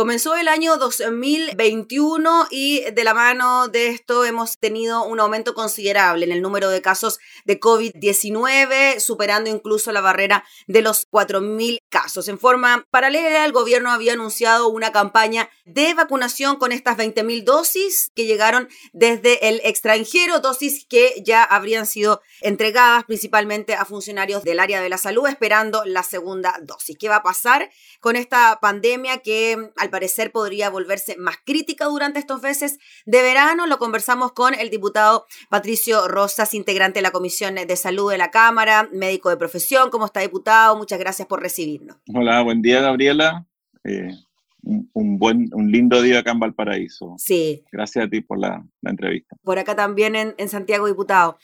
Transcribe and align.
Comenzó 0.00 0.34
el 0.34 0.48
año 0.48 0.78
2021 0.78 2.46
y 2.50 2.90
de 2.90 3.04
la 3.04 3.12
mano 3.12 3.68
de 3.68 3.88
esto 3.88 4.24
hemos 4.24 4.56
tenido 4.56 5.04
un 5.04 5.20
aumento 5.20 5.52
considerable 5.52 6.24
en 6.24 6.32
el 6.32 6.40
número 6.40 6.70
de 6.70 6.80
casos 6.80 7.18
de 7.44 7.60
COVID-19, 7.60 8.98
superando 8.98 9.50
incluso 9.50 9.92
la 9.92 10.00
barrera 10.00 10.42
de 10.66 10.80
los 10.80 11.06
4.000 11.10 11.82
casos. 11.90 12.28
En 12.28 12.38
forma 12.38 12.86
paralela, 12.90 13.44
el 13.44 13.52
gobierno 13.52 13.90
había 13.90 14.14
anunciado 14.14 14.68
una 14.68 14.90
campaña 14.90 15.50
de 15.66 15.92
vacunación 15.92 16.56
con 16.56 16.72
estas 16.72 16.96
20.000 16.96 17.44
dosis 17.44 18.10
que 18.14 18.24
llegaron 18.24 18.70
desde 18.94 19.50
el 19.50 19.60
extranjero, 19.64 20.40
dosis 20.40 20.86
que 20.88 21.22
ya 21.26 21.44
habrían 21.44 21.84
sido 21.84 22.22
entregadas 22.40 23.04
principalmente 23.04 23.74
a 23.74 23.84
funcionarios 23.84 24.44
del 24.44 24.60
área 24.60 24.80
de 24.80 24.88
la 24.88 24.96
salud 24.96 25.26
esperando 25.26 25.84
la 25.84 26.04
segunda 26.04 26.58
dosis. 26.62 26.96
¿Qué 26.98 27.10
va 27.10 27.16
a 27.16 27.22
pasar 27.22 27.70
con 28.00 28.16
esta 28.16 28.60
pandemia 28.62 29.18
que 29.18 29.72
al 29.76 29.89
parecer 29.90 30.32
podría 30.32 30.70
volverse 30.70 31.16
más 31.18 31.36
crítica 31.44 31.86
durante 31.86 32.18
estos 32.18 32.42
meses 32.42 32.78
de 33.06 33.22
verano. 33.22 33.66
Lo 33.66 33.78
conversamos 33.78 34.32
con 34.32 34.54
el 34.54 34.70
diputado 34.70 35.26
Patricio 35.48 36.08
Rosas, 36.08 36.54
integrante 36.54 36.98
de 36.98 37.02
la 37.02 37.10
Comisión 37.10 37.54
de 37.54 37.76
Salud 37.76 38.10
de 38.10 38.18
la 38.18 38.30
Cámara, 38.30 38.88
médico 38.92 39.30
de 39.30 39.36
profesión. 39.36 39.90
¿Cómo 39.90 40.06
está, 40.06 40.20
diputado? 40.20 40.76
Muchas 40.76 40.98
gracias 40.98 41.28
por 41.28 41.40
recibirnos. 41.40 41.96
Hola, 42.14 42.42
buen 42.42 42.62
día, 42.62 42.80
Gabriela. 42.80 43.46
Eh, 43.84 44.14
un, 44.62 45.18
buen, 45.18 45.48
un 45.52 45.70
lindo 45.70 46.02
día 46.02 46.20
acá 46.20 46.32
en 46.32 46.40
Valparaíso. 46.40 47.14
Sí. 47.18 47.64
Gracias 47.72 48.04
a 48.04 48.08
ti 48.08 48.20
por 48.20 48.38
la, 48.38 48.64
entrevista. 48.82 49.36
Por 49.42 49.58
acá 49.58 49.74
también 49.74 50.16
en, 50.16 50.34
en 50.38 50.48
Santiago, 50.48 50.86
diputado. 50.86 51.38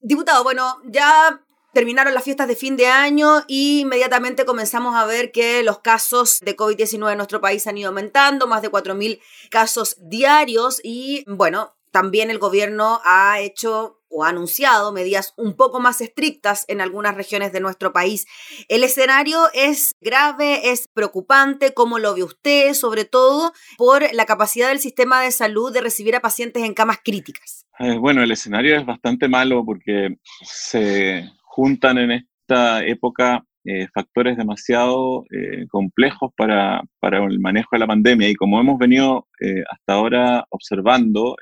Diputado, 0.00 0.42
bueno, 0.42 0.76
ya 0.86 1.40
terminaron 1.72 2.14
las 2.14 2.24
fiestas 2.24 2.48
de 2.48 2.56
fin 2.56 2.76
de 2.76 2.86
año 2.86 3.42
y 3.46 3.80
inmediatamente 3.80 4.44
comenzamos 4.44 4.94
a 4.94 5.06
ver 5.06 5.32
que 5.32 5.62
los 5.62 5.80
casos 5.80 6.40
de 6.40 6.56
COVID-19 6.56 7.12
en 7.12 7.16
nuestro 7.16 7.40
país 7.40 7.66
han 7.66 7.78
ido 7.78 7.88
aumentando, 7.88 8.46
más 8.46 8.62
de 8.62 8.70
4.000 8.70 9.20
casos 9.50 9.96
diarios 10.00 10.80
y 10.82 11.24
bueno, 11.26 11.76
también 11.90 12.30
el 12.30 12.38
gobierno 12.38 13.00
ha 13.04 13.40
hecho 13.40 13.98
o 14.12 14.24
ha 14.24 14.28
anunciado 14.28 14.92
medidas 14.92 15.32
un 15.36 15.56
poco 15.56 15.80
más 15.80 16.00
estrictas 16.00 16.66
en 16.68 16.80
algunas 16.80 17.14
regiones 17.14 17.52
de 17.52 17.60
nuestro 17.60 17.92
país. 17.92 18.26
El 18.68 18.84
escenario 18.84 19.48
es 19.54 19.92
grave, 20.00 20.70
es 20.70 20.86
preocupante, 20.92 21.72
¿cómo 21.72 21.98
lo 21.98 22.14
ve 22.14 22.22
usted? 22.22 22.74
Sobre 22.74 23.04
todo 23.04 23.52
por 23.78 24.02
la 24.12 24.26
capacidad 24.26 24.68
del 24.68 24.80
sistema 24.80 25.22
de 25.22 25.30
salud 25.30 25.72
de 25.72 25.80
recibir 25.80 26.14
a 26.14 26.20
pacientes 26.20 26.62
en 26.62 26.74
camas 26.74 26.98
críticas. 27.02 27.66
Eh, 27.78 27.96
bueno, 27.98 28.22
el 28.22 28.30
escenario 28.30 28.76
es 28.76 28.84
bastante 28.84 29.28
malo 29.28 29.64
porque 29.64 30.18
se 30.42 31.30
juntan 31.52 31.98
en 31.98 32.12
esta 32.12 32.84
época 32.84 33.44
eh, 33.64 33.86
factores 33.94 34.36
demasiado 34.36 35.24
eh, 35.30 35.66
complejos 35.68 36.32
para, 36.36 36.82
para, 36.98 37.24
el 37.24 37.38
manejo 37.38 37.68
de 37.72 37.78
la 37.78 37.86
pandemia 37.86 38.28
y 38.28 38.34
como 38.34 38.58
hemos 38.58 38.78
venido 38.78 39.28
eh, 39.38 39.62
hasta 39.70 39.92
ahora 39.92 40.46
observando, 40.48 41.36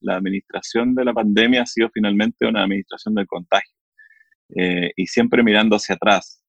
la 0.00 0.16
administración 0.16 0.94
de 0.94 1.04
la 1.04 1.12
pandemia 1.12 1.62
ha 1.62 1.66
sido 1.66 1.90
finalmente 1.92 2.46
una 2.46 2.62
administración 2.62 3.14
del 3.14 3.26
contagio 3.26 3.74
y 4.96 5.06
siempre 5.06 5.42
mirando 5.42 5.76
hacia 5.76 5.96
atrás, 5.96 6.42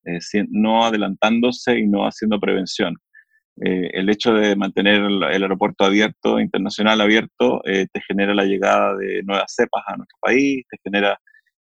no 0.50 0.86
adelantándose 0.86 1.80
y 1.80 1.86
no 1.86 2.06
haciendo 2.06 2.40
prevención. 2.40 2.96
el 3.58 4.10
hecho 4.10 4.34
de 4.34 4.56
mantener 4.56 5.02
el, 5.02 5.22
aeropuerto 5.24 5.84
abierto, 5.84 6.40
internacional 6.40 7.02
abierto, 7.02 7.62
te 7.66 8.02
genera 8.08 8.34
la 8.34 8.46
llegada 8.46 8.96
de 8.96 9.22
nuevas 9.24 9.54
cepas 9.54 9.84
a 9.88 9.98
nuestro 9.98 10.18
país, 10.22 10.66
te 10.70 10.78
genera 10.82 11.20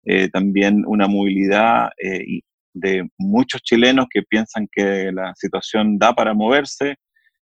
eh, 0.07 0.29
también 0.29 0.85
una 0.87 1.07
movilidad 1.07 1.89
eh, 2.03 2.41
de 2.75 3.09
muchos 3.19 3.63
chilenos 3.63 4.07
que 4.11 4.23
piensan 4.23 4.69
que 4.71 5.11
la 5.13 5.33
situación 5.35 5.99
da 5.99 6.13
para 6.13 6.35
moverse, 6.35 6.97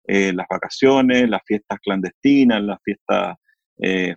eh, 0.06 0.32
las 0.32 0.46
vacaciones, 0.48 1.28
las 1.28 1.42
fiestas 1.46 1.78
clandestinas, 1.80 2.62
las 2.62 2.78
fiestas 2.84 3.36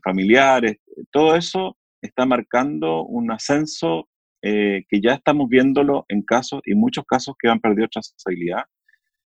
familiares, 0.03 0.75
todo 1.09 1.37
eso 1.37 1.77
está 2.01 2.25
marcando 2.25 3.05
un 3.05 3.31
ascenso 3.31 4.09
que 4.41 4.99
ya 5.01 5.13
estamos 5.13 5.47
viéndolo 5.47 6.03
en 6.09 6.21
casos 6.21 6.59
y 6.65 6.75
muchos 6.75 7.05
casos 7.05 7.33
que 7.39 7.47
han 7.47 7.61
perdido 7.61 7.87
trazabilidad. 7.87 8.65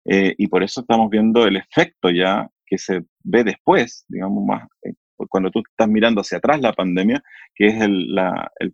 y 0.07 0.47
por 0.47 0.63
eso 0.63 0.81
estamos 0.81 1.11
viendo 1.11 1.47
el 1.47 1.57
efecto 1.57 2.09
ya 2.09 2.49
que 2.65 2.79
se 2.79 3.03
ve 3.23 3.45
después, 3.45 4.07
digamos, 4.09 4.43
más 4.47 4.67
cuando 5.29 5.51
tú 5.51 5.63
estás 5.69 5.89
mirando 5.89 6.21
hacia 6.21 6.39
atrás 6.39 6.61
la 6.61 6.73
pandemia, 6.73 7.23
que 7.55 7.69
es 7.69 7.81
el, 7.81 8.15
la, 8.15 8.51
el, 8.59 8.73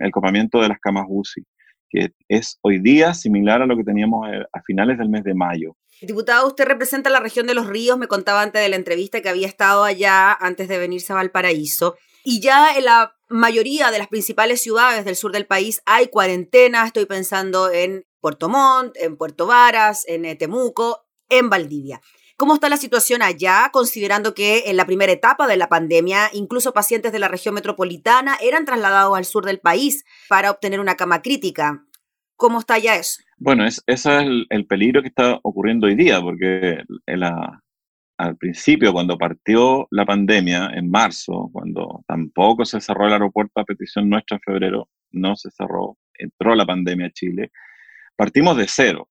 el 0.00 0.10
copamiento 0.10 0.60
de 0.60 0.68
las 0.68 0.78
camas 0.80 1.06
UCI, 1.08 1.44
que 1.88 2.10
es 2.28 2.58
hoy 2.62 2.80
día 2.80 3.14
similar 3.14 3.62
a 3.62 3.66
lo 3.66 3.76
que 3.76 3.84
teníamos 3.84 4.28
eh, 4.28 4.44
a 4.52 4.62
finales 4.62 4.98
del 4.98 5.08
mes 5.08 5.24
de 5.24 5.34
mayo. 5.34 5.76
Diputado, 6.00 6.46
usted 6.46 6.64
representa 6.64 7.10
la 7.10 7.20
región 7.20 7.46
de 7.46 7.54
los 7.54 7.66
ríos, 7.66 7.98
me 7.98 8.06
contaba 8.06 8.42
antes 8.42 8.62
de 8.62 8.68
la 8.68 8.76
entrevista 8.76 9.20
que 9.20 9.28
había 9.28 9.48
estado 9.48 9.84
allá 9.84 10.32
antes 10.32 10.68
de 10.68 10.78
venirse 10.78 11.12
a 11.12 11.16
Valparaíso. 11.16 11.96
Y 12.24 12.40
ya 12.40 12.76
en 12.76 12.84
la 12.84 13.14
mayoría 13.28 13.90
de 13.90 13.98
las 13.98 14.08
principales 14.08 14.62
ciudades 14.62 15.04
del 15.04 15.16
sur 15.16 15.32
del 15.32 15.46
país 15.46 15.82
hay 15.86 16.08
cuarentena, 16.08 16.86
estoy 16.86 17.06
pensando 17.06 17.70
en 17.70 18.04
Puerto 18.20 18.48
Montt, 18.48 18.96
en 18.96 19.16
Puerto 19.16 19.46
Varas, 19.46 20.04
en 20.06 20.24
eh, 20.24 20.36
Temuco, 20.36 21.06
en 21.28 21.48
Valdivia. 21.48 22.00
¿Cómo 22.38 22.54
está 22.54 22.68
la 22.68 22.76
situación 22.76 23.20
allá, 23.20 23.68
considerando 23.72 24.32
que 24.32 24.70
en 24.70 24.76
la 24.76 24.86
primera 24.86 25.10
etapa 25.10 25.48
de 25.48 25.56
la 25.56 25.68
pandemia, 25.68 26.30
incluso 26.32 26.72
pacientes 26.72 27.10
de 27.10 27.18
la 27.18 27.26
región 27.26 27.52
metropolitana 27.52 28.36
eran 28.40 28.64
trasladados 28.64 29.18
al 29.18 29.24
sur 29.24 29.44
del 29.44 29.58
país 29.58 30.04
para 30.28 30.52
obtener 30.52 30.78
una 30.78 30.94
cama 30.94 31.20
crítica? 31.20 31.84
¿Cómo 32.36 32.60
está 32.60 32.78
ya 32.78 32.94
eso? 32.94 33.22
Bueno, 33.38 33.66
ese 33.66 33.82
es 33.88 34.06
el, 34.06 34.66
peligro 34.68 35.02
que 35.02 35.08
está 35.08 35.40
ocurriendo 35.42 35.88
hoy 35.88 35.96
día, 35.96 36.20
porque 36.20 36.78
al 38.18 38.36
principio, 38.36 38.92
cuando 38.92 39.18
partió 39.18 39.88
la 39.90 40.06
pandemia, 40.06 40.70
en 40.74 40.88
marzo, 40.88 41.50
cuando 41.52 42.04
tampoco 42.06 42.64
se 42.64 42.80
cerró 42.80 43.08
el 43.08 43.14
aeropuerto 43.14 43.60
a 43.60 43.64
petición 43.64 44.08
nuestra 44.08 44.36
en 44.36 44.42
febrero, 44.42 44.88
no 45.10 45.34
se 45.34 45.50
cerró, 45.50 45.98
entró 46.14 46.54
la 46.54 46.64
pandemia 46.64 47.08
a 47.08 47.12
Chile, 47.12 47.50
partimos 48.14 48.56
de 48.56 48.66
cero. 48.68 49.08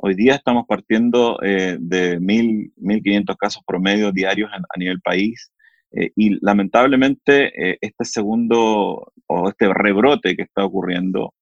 Hoy 0.00 0.14
día 0.14 0.36
estamos 0.36 0.64
partiendo 0.68 1.40
eh, 1.42 1.76
de 1.80 2.20
1.000, 2.20 2.72
1.500 2.76 3.36
casos 3.36 3.64
promedio 3.66 4.12
diarios 4.12 4.48
a, 4.52 4.78
nivel 4.78 5.00
país 5.00 5.50
eh, 5.90 6.12
y 6.14 6.38
lamentablemente 6.40 7.46
eh, 7.48 7.78
este 7.80 8.04
segundo 8.04 9.12
o 9.26 9.48
este 9.48 9.74
rebrote 9.74 10.36
que 10.36 10.42
está 10.42 10.64
ocurriendo 10.64 11.34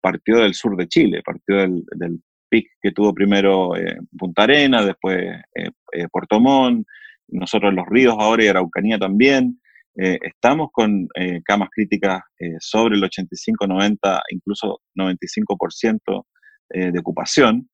partió 0.00 0.38
del 0.38 0.54
sur 0.54 0.74
de 0.74 0.88
Chile, 0.88 1.20
partió 1.22 1.56
del, 1.56 1.84
del 1.94 2.18
pic 2.48 2.66
que 2.80 2.92
tuvo 2.92 3.12
primero 3.12 3.72
Punta 4.16 4.44
Arena, 4.44 4.82
después 4.82 5.22
Puerto 6.10 6.40
Montt, 6.40 6.86
nosotros 7.28 7.74
Los 7.74 7.84
Ríos 7.86 8.16
ahora 8.18 8.42
y 8.42 8.48
Araucanía 8.48 8.98
también. 8.98 9.60
estamos 9.94 10.70
con 10.72 11.06
camas 11.44 11.68
críticas 11.70 12.22
sobre 12.58 12.96
el 12.96 13.04
85, 13.04 13.66
90, 13.66 14.22
incluso 14.30 14.80
95% 14.96 16.24
eh, 16.70 16.92
de 16.92 16.98
ocupación. 16.98 17.68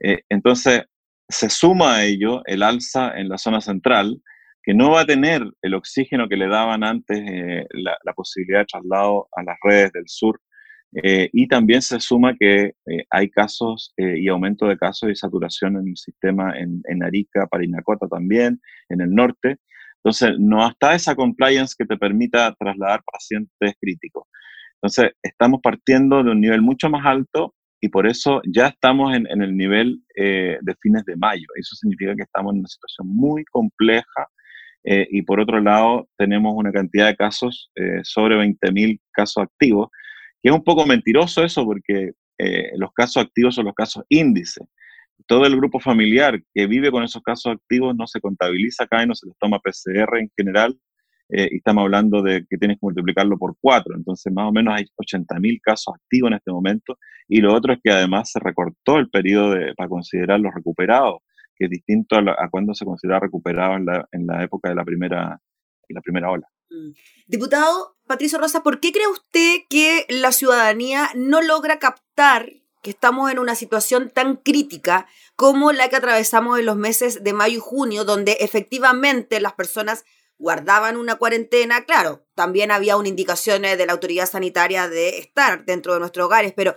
Eh, 0.00 0.20
entonces, 0.28 0.82
se 1.28 1.48
suma 1.48 1.96
a 1.96 2.04
ello 2.04 2.42
el 2.44 2.62
alza 2.62 3.12
en 3.18 3.28
la 3.28 3.38
zona 3.38 3.60
central, 3.60 4.20
que 4.62 4.74
no 4.74 4.90
va 4.90 5.02
a 5.02 5.06
tener 5.06 5.42
el 5.62 5.74
oxígeno 5.74 6.28
que 6.28 6.36
le 6.36 6.48
daban 6.48 6.84
antes 6.84 7.18
eh, 7.18 7.66
la, 7.72 8.12
posibilidad 8.14 8.60
de 8.60 8.66
traslado 8.66 9.28
a 9.32 9.42
las 9.42 9.56
redes 9.62 9.92
del 9.92 10.04
sur. 10.06 10.40
y 10.94 11.48
también 11.48 11.80
se 11.80 11.98
suma 12.00 12.34
que 12.38 12.72
hay 13.10 13.30
casos 13.30 13.94
y 13.96 14.28
aumento 14.28 14.66
de 14.66 14.76
casos 14.76 15.10
y 15.10 15.16
saturación 15.16 15.76
en 15.76 15.88
el 15.88 15.96
sistema 15.96 16.52
en, 16.58 16.82
en 16.86 17.02
Arica, 17.02 17.46
Parinacota 17.46 18.06
también, 18.08 18.60
en 18.90 19.00
el 19.00 19.10
norte. 19.10 19.56
Entonces, 20.04 20.32
no 20.38 20.68
está 20.68 20.94
esa 20.94 21.14
compliance 21.14 21.74
que 21.78 21.86
te 21.86 21.96
permita 21.96 22.54
trasladar 22.58 23.02
pacientes 23.10 23.74
críticos. 23.80 24.24
Entonces, 24.82 25.12
estamos 25.22 25.60
partiendo 25.62 26.22
de 26.22 26.30
un 26.32 26.40
nivel 26.40 26.60
mucho 26.60 26.90
más 26.90 27.06
alto 27.06 27.54
y 27.84 27.88
por 27.88 28.06
eso 28.06 28.40
ya 28.46 28.68
estamos 28.68 29.12
en, 29.12 29.26
el 29.26 29.56
nivel 29.56 30.00
eh, 30.14 30.56
de 30.62 30.74
fines 30.80 31.04
de 31.04 31.16
mayo. 31.16 31.46
Eso 31.56 31.74
significa 31.74 32.14
que 32.14 32.22
estamos 32.22 32.52
en 32.52 32.60
una 32.60 32.68
situación 32.68 33.08
muy 33.08 33.44
compleja 33.46 34.28
eh, 34.84 35.08
y 35.10 35.22
por 35.22 35.40
otro 35.40 35.60
lado 35.60 36.08
tenemos 36.16 36.54
una 36.56 36.70
cantidad 36.70 37.08
de 37.08 37.16
casos, 37.16 37.72
eh, 37.74 37.98
sobre 38.04 38.36
20.000 38.36 39.00
casos 39.10 39.42
activos, 39.42 39.88
que 40.40 40.50
es 40.50 40.54
un 40.54 40.62
poco 40.62 40.86
mentiroso 40.86 41.42
eso 41.44 41.64
porque 41.64 42.12
los 42.74 42.92
casos 42.92 43.22
activos 43.22 43.54
son 43.54 43.66
los 43.66 43.74
casos 43.74 44.04
índice. 44.08 44.64
Todo 45.26 45.46
el 45.46 45.54
grupo 45.54 45.78
familiar 45.78 46.40
que 46.52 46.66
vive 46.66 46.90
con 46.90 47.04
esos 47.04 47.22
casos 47.22 47.52
activos 47.52 47.94
no 47.96 48.08
se 48.08 48.20
contabiliza 48.20 48.84
acá 48.84 49.02
y 49.02 49.06
no 49.06 49.14
se 49.14 49.28
les 49.28 49.36
toma 49.38 49.60
PCR 49.60 50.18
en 50.18 50.30
general, 50.36 50.76
eh, 51.28 51.48
y 51.50 51.56
estamos 51.56 51.82
hablando 51.82 52.22
de 52.22 52.44
que 52.48 52.58
tienes 52.58 52.76
que 52.76 52.86
multiplicarlo 52.86 53.38
por 53.38 53.56
cuatro. 53.60 53.94
Entonces, 53.96 54.32
más 54.32 54.48
o 54.48 54.52
menos 54.52 54.74
hay 54.74 54.84
80.000 54.84 55.60
casos 55.62 55.94
activos 55.94 56.30
en 56.30 56.36
este 56.36 56.50
momento. 56.50 56.98
Y 57.28 57.40
lo 57.40 57.54
otro 57.54 57.72
es 57.72 57.80
que 57.82 57.90
además 57.90 58.30
se 58.30 58.40
recortó 58.40 58.98
el 58.98 59.08
periodo 59.08 59.56
para 59.76 59.88
considerar 59.88 60.40
los 60.40 60.54
recuperados, 60.54 61.20
que 61.56 61.66
es 61.66 61.70
distinto 61.70 62.16
a, 62.16 62.48
cuando 62.50 62.74
se 62.74 62.84
considera 62.84 63.20
recuperado 63.20 63.76
en 63.76 63.86
la, 63.86 64.08
en 64.12 64.26
la 64.26 64.42
época 64.44 64.68
de 64.68 64.74
la 64.74 64.84
primera, 64.84 65.40
la 65.88 66.00
primera 66.00 66.30
ola. 66.30 66.48
Mm. 66.70 66.92
Diputado 67.26 67.96
Patricio 68.06 68.38
Rosa, 68.38 68.62
¿por 68.62 68.80
qué 68.80 68.92
cree 68.92 69.06
usted 69.06 69.60
que 69.68 70.06
la 70.08 70.32
ciudadanía 70.32 71.08
no 71.14 71.40
logra 71.40 71.78
captar 71.78 72.50
que 72.82 72.90
estamos 72.90 73.30
en 73.30 73.38
una 73.38 73.54
situación 73.54 74.10
tan 74.10 74.36
crítica 74.36 75.06
como 75.36 75.72
la 75.72 75.88
que 75.88 75.96
atravesamos 75.96 76.58
en 76.58 76.66
los 76.66 76.76
meses 76.76 77.22
de 77.22 77.32
mayo 77.32 77.58
y 77.58 77.60
junio, 77.60 78.04
donde 78.04 78.32
efectivamente 78.40 79.40
las 79.40 79.52
personas 79.52 80.04
guardaban 80.42 80.96
una 80.96 81.14
cuarentena. 81.14 81.84
Claro, 81.84 82.26
también 82.34 82.72
había 82.72 82.96
una 82.96 83.08
indicación 83.08 83.62
de 83.62 83.86
la 83.86 83.92
autoridad 83.92 84.28
sanitaria 84.28 84.88
de 84.88 85.18
estar 85.18 85.64
dentro 85.64 85.94
de 85.94 86.00
nuestros 86.00 86.26
hogares, 86.26 86.52
pero 86.54 86.76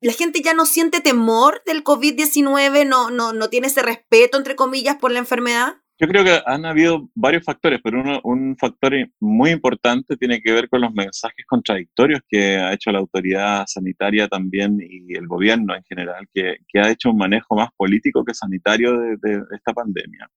la 0.00 0.12
gente 0.12 0.42
ya 0.42 0.54
no 0.54 0.64
siente 0.64 1.00
temor 1.00 1.62
del 1.66 1.82
COVID-19, 1.82 2.86
no, 2.86 3.10
no, 3.10 3.32
no 3.32 3.48
tiene 3.48 3.66
ese 3.66 3.82
respeto, 3.82 4.38
entre 4.38 4.54
comillas, 4.54 4.96
por 4.96 5.10
la 5.10 5.18
enfermedad. 5.18 5.74
Yo 5.98 6.08
creo 6.08 6.24
que 6.24 6.40
han 6.44 6.66
habido 6.66 7.08
varios 7.14 7.44
factores, 7.44 7.80
pero 7.82 8.00
uno, 8.00 8.20
un 8.24 8.56
factor 8.56 8.92
muy 9.20 9.50
importante 9.50 10.16
tiene 10.16 10.40
que 10.40 10.52
ver 10.52 10.68
con 10.68 10.80
los 10.80 10.92
mensajes 10.92 11.46
contradictorios 11.46 12.20
que 12.28 12.56
ha 12.56 12.72
hecho 12.72 12.90
la 12.90 12.98
autoridad 12.98 13.64
sanitaria 13.66 14.28
también 14.28 14.78
y 14.80 15.14
el 15.14 15.26
gobierno 15.26 15.74
en 15.74 15.84
general, 15.84 16.26
que 16.32 16.58
ha 16.80 16.90
hecho 16.90 17.10
un 17.10 17.18
manejo 17.18 17.56
más 17.56 17.70
político 17.76 18.24
que 18.24 18.34
sanitario 18.34 18.92
de, 19.20 19.42
esta 19.52 19.72
pandemia, 19.72 20.28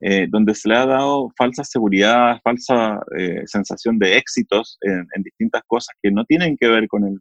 eh, 0.00 0.26
donde 0.28 0.54
se 0.54 0.68
le 0.68 0.76
ha 0.76 0.86
dado 0.86 1.30
falsa 1.36 1.64
seguridad, 1.64 2.40
falsa 2.42 3.00
eh, 3.16 3.42
sensación 3.46 3.98
de 3.98 4.16
éxitos 4.16 4.78
en, 4.82 5.06
en, 5.14 5.22
distintas 5.22 5.62
cosas 5.66 5.96
que 6.02 6.10
no 6.10 6.24
tienen 6.24 6.56
que 6.56 6.68
ver 6.68 6.86
con 6.88 7.04
el, 7.04 7.18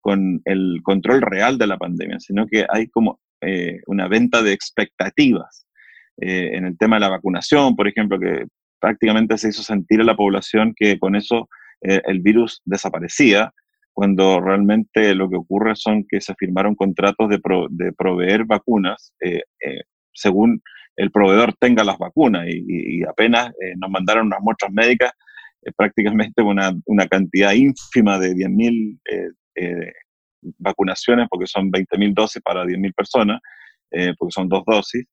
con 0.00 0.40
el 0.44 0.80
control 0.82 1.22
real 1.22 1.58
de 1.58 1.66
la 1.66 1.78
pandemia, 1.78 2.20
sino 2.20 2.46
que 2.46 2.66
hay 2.68 2.88
como 2.88 3.20
eh, 3.40 3.80
una 3.86 4.08
venta 4.08 4.42
de 4.42 4.52
expectativas 4.52 5.66
eh, 6.20 6.56
en 6.56 6.66
el 6.66 6.76
tema 6.76 6.96
de 6.96 7.00
la 7.00 7.10
vacunación, 7.10 7.76
por 7.76 7.86
ejemplo, 7.86 8.18
que 8.18 8.46
prácticamente 8.80 9.38
se 9.38 9.50
hizo 9.50 9.62
sentir 9.62 10.00
a 10.00 10.04
la 10.04 10.16
población 10.16 10.74
que 10.76 10.98
con 10.98 11.14
eso 11.14 11.48
eh, 11.82 12.00
el 12.06 12.20
virus 12.20 12.60
desaparecía, 12.64 13.52
cuando 13.92 14.40
realmente 14.40 15.14
lo 15.14 15.28
que 15.28 15.36
ocurre 15.36 15.74
son 15.76 16.04
que 16.08 16.20
se 16.20 16.34
firmaron 16.34 16.74
contratos 16.74 17.28
de, 17.28 17.40
proveer 17.92 18.44
vacunas 18.44 19.12
eh, 19.20 19.42
según 20.12 20.60
el 20.98 21.10
proveedor 21.10 21.54
tenga 21.58 21.84
las 21.84 21.98
vacunas 21.98 22.46
y, 22.48 23.02
apenas 23.04 23.52
nos 23.76 23.90
mandaron 23.90 24.26
unas 24.26 24.40
muestras 24.40 24.72
médicas, 24.72 25.12
prácticamente 25.76 26.42
una, 26.42 26.72
una, 26.86 27.06
cantidad 27.06 27.52
ínfima 27.52 28.18
de 28.18 28.34
10.000 28.34 29.92
vacunaciones, 30.58 31.26
porque 31.30 31.46
son 31.46 31.70
20.000 31.70 32.14
dosis 32.14 32.42
para 32.42 32.64
10.000 32.64 32.94
personas, 32.94 33.40
porque 34.18 34.32
son 34.32 34.48
dos 34.48 34.62
dosis, 34.66 35.06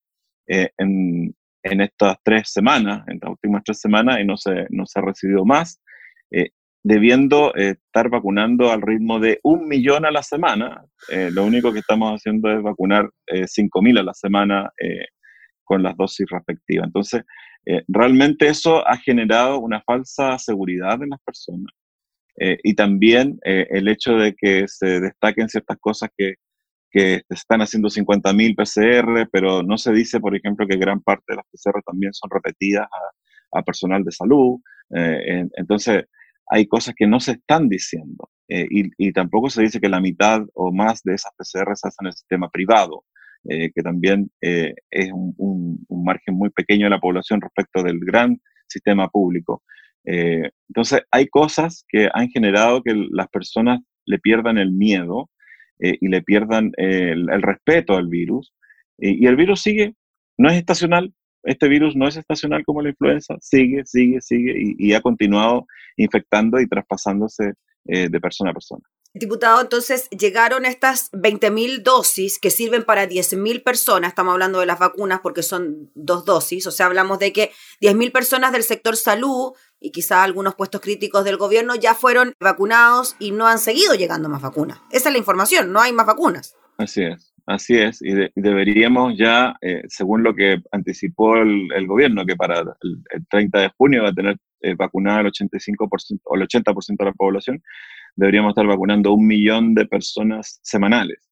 eh, 0.48 0.70
en, 0.78 1.36
en, 1.64 1.82
estas 1.82 2.18
tres 2.24 2.52
semanas, 2.52 3.04
en 3.08 3.20
las 3.22 3.32
últimas 3.32 3.64
tres 3.64 3.80
semanas, 3.80 4.20
y 4.20 4.26
no 4.26 4.38
se, 4.38 4.68
no 4.70 4.86
se 4.86 5.00
ha 5.00 5.02
recibido 5.02 5.44
más, 5.44 5.82
eh, 6.32 6.50
debiendo 6.84 7.56
eh, 7.56 7.78
estar 7.84 8.10
vacunando 8.10 8.72
al 8.72 8.84
ritmo 8.84 9.20
de 9.20 9.40
un 9.44 9.68
millón 9.68 10.06
a 10.06 10.12
la 10.12 10.22
semana. 10.22 10.86
lo 11.10 11.44
único 11.44 11.74
que 11.74 11.80
estamos 11.80 12.14
haciendo 12.14 12.52
es 12.52 12.62
vacunar 12.62 13.10
5.000 13.28 14.00
a 14.00 14.04
la 14.04 14.14
semana 14.14 14.72
con 15.66 15.84
las 15.84 15.98
dosis 15.98 16.28
respectivas. 16.30 16.88
Entonces, 16.88 17.24
realmente 17.88 18.48
eso 18.48 18.88
ha 18.88 18.98
generado 18.98 19.60
una 19.60 19.82
falsa 19.82 20.38
seguridad 20.38 21.02
en 21.02 21.10
las 21.10 21.20
personas. 21.22 21.74
y 22.38 22.74
también 22.76 23.40
el 23.44 23.88
hecho 23.88 24.18
de 24.18 24.36
que 24.36 24.68
se 24.68 25.00
destaquen 25.00 25.50
ciertas 25.50 25.78
cosas 25.80 26.10
que 26.16 26.36
que 26.96 27.24
están 27.28 27.62
haciendo 27.62 27.90
50.000 27.90 28.56
PCR, 28.56 29.30
pero 29.30 29.62
no 29.64 29.78
se 29.78 29.92
dice, 29.92 30.22
por 30.22 30.34
ejemplo, 30.34 30.66
que 30.66 30.78
gran 30.78 31.02
parte 31.02 31.26
de 31.28 31.36
las 31.36 31.46
PCR 31.52 31.82
también 31.86 32.14
son 32.14 32.30
repetidas 32.30 32.88
a, 33.52 33.62
personal 33.64 34.02
de 34.06 34.14
salud. 34.14 34.62
Eh, 34.96 35.46
entonces, 35.58 36.06
hay 36.48 36.68
cosas 36.68 36.96
que 36.96 37.06
no 37.06 37.20
se 37.20 37.34
están 37.34 37.68
diciendo. 37.68 38.30
Eh, 38.48 38.66
y, 38.70 39.12
tampoco 39.12 39.50
se 39.50 39.64
dice 39.64 39.82
que 39.82 39.90
la 39.90 40.00
mitad 40.00 40.42
o 40.54 40.72
más 40.72 41.04
de 41.04 41.16
esas 41.16 41.34
PCR 41.36 41.76
se 41.76 41.90
hacen 41.90 42.06
en 42.06 42.08
el 42.08 42.14
sistema 42.14 42.50
privado, 42.50 43.04
eh, 43.50 43.72
que 43.74 43.82
también 43.82 44.30
es 44.42 45.12
un, 45.12 45.86
margen 45.90 46.36
muy 46.36 46.50
pequeño 46.52 46.86
de 46.86 46.92
la 46.92 47.00
población 47.00 47.42
respecto 47.42 47.82
del 47.82 48.00
gran 48.00 48.40
sistema 48.68 49.08
público. 49.10 49.64
entonces, 50.04 51.02
hay 51.10 51.28
cosas 51.28 51.84
que 51.90 52.10
han 52.14 52.30
generado 52.30 52.84
que 52.84 52.94
las 53.10 53.28
personas 53.30 53.80
le 54.06 54.20
pierdan 54.20 54.58
el 54.58 54.72
miedo 54.72 55.30
eh, 55.80 55.98
y 56.00 56.08
le 56.08 56.22
pierdan 56.22 56.72
eh, 56.78 57.12
el, 57.12 57.42
respeto 57.42 57.96
al 57.96 58.08
virus. 58.08 58.54
y 58.98 59.26
el 59.26 59.36
virus 59.36 59.62
sigue, 59.62 59.94
no 60.38 60.50
es 60.50 60.56
estacional, 60.56 61.14
este 61.44 61.68
virus 61.68 61.96
no 61.96 62.08
es 62.08 62.16
estacional 62.18 62.64
como 62.64 62.82
la 62.82 62.90
influenza, 62.90 63.36
sigue, 63.40 63.84
sigue, 63.86 64.22
sigue 64.22 64.54
y, 64.78 64.94
ha 64.94 65.02
continuado 65.02 65.68
infectando 65.98 66.60
y 66.60 66.68
traspasándose 66.68 67.54
eh, 67.88 68.10
de 68.10 68.20
persona 68.20 68.52
a 68.52 68.54
persona. 68.54 68.84
Diputado, 69.18 69.62
entonces 69.62 70.10
llegaron 70.10 70.66
estas 70.66 71.10
20.000 71.14 71.84
dosis 71.84 72.38
que 72.38 72.52
sirven 72.52 72.84
para 72.84 73.08
10.000 73.08 73.64
personas, 73.64 74.10
estamos 74.10 74.34
hablando 74.34 74.60
de 74.60 74.66
las 74.66 74.78
vacunas 74.78 75.22
porque 75.22 75.42
son 75.42 75.90
dos 75.96 76.26
dosis, 76.26 76.68
o 76.68 76.72
sea, 76.72 76.88
hablamos 76.88 77.18
de 77.20 77.32
que 77.32 77.54
10.000 77.80 78.12
personas 78.12 78.52
del 78.52 78.64
sector 78.64 78.98
salud 78.98 79.54
y 79.80 79.92
quizá 79.92 80.22
algunos 80.22 80.56
puestos 80.56 80.82
críticos 80.82 81.24
del 81.24 81.38
gobierno 81.38 81.76
ya 81.76 81.96
fueron 81.96 82.34
vacunados 82.42 83.16
y 83.18 83.32
no 83.32 83.48
han 83.48 83.60
seguido 83.60 83.94
llegando 83.96 84.28
más 84.28 84.42
vacunas. 84.42 84.82
Esa 84.92 85.08
es 85.08 85.14
la 85.14 85.20
información, 85.20 85.72
no 85.72 85.80
hay 85.80 85.94
más 85.94 86.08
vacunas. 86.08 86.56
Así 86.78 87.02
es, 87.02 87.34
así 87.46 87.78
es, 87.78 88.02
y, 88.02 88.14
deberíamos 88.36 89.18
ya, 89.18 89.56
eh, 89.62 89.84
según 89.88 90.24
lo 90.24 90.36
que 90.36 90.62
anticipó 90.72 91.38
el, 91.38 91.88
gobierno, 91.88 92.26
que 92.26 92.36
para 92.36 92.60
el, 92.60 93.28
30 93.30 93.60
de 93.60 93.72
junio 93.78 94.04
va 94.04 94.10
a 94.10 94.14
tener 94.14 94.38
eh, 94.62 94.76
vacunada 94.76 95.22
el 95.22 95.28
85% 95.28 96.20
o 96.24 96.36
el 96.36 96.48
80% 96.48 96.98
de 96.98 97.06
la 97.06 97.14
población, 97.14 97.62
deberíamos 98.16 98.52
estar 98.52 98.66
vacunando 98.66 99.14
un 99.14 99.28
millón 99.28 99.76
de 99.76 99.86
personas 99.86 100.60
semanales. 100.64 101.30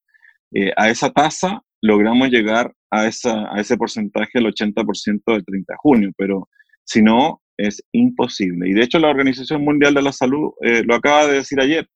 Eh, 0.53 0.71
a 0.77 0.89
esa 0.89 1.09
tasa 1.09 1.63
logramos 1.81 2.29
llegar 2.29 2.73
a, 2.91 3.07
ese 3.07 3.77
porcentaje, 3.77 4.29
el 4.35 4.45
80% 4.45 5.23
del 5.25 5.45
30 5.45 5.73
de 5.73 5.77
junio, 5.77 6.11
pero 6.15 6.47
si 6.83 7.01
no, 7.01 7.41
es 7.57 7.83
imposible. 7.91 8.69
Y 8.69 8.73
de 8.73 8.83
hecho 8.83 8.99
la 8.99 9.09
Organización 9.09 9.63
Mundial 9.63 9.93
de 9.93 10.01
la 10.01 10.11
Salud 10.11 10.51
eh, 10.61 10.83
lo 10.85 10.95
acaba 10.95 11.27
de 11.27 11.33
decir 11.35 11.59
ayer, 11.59 11.87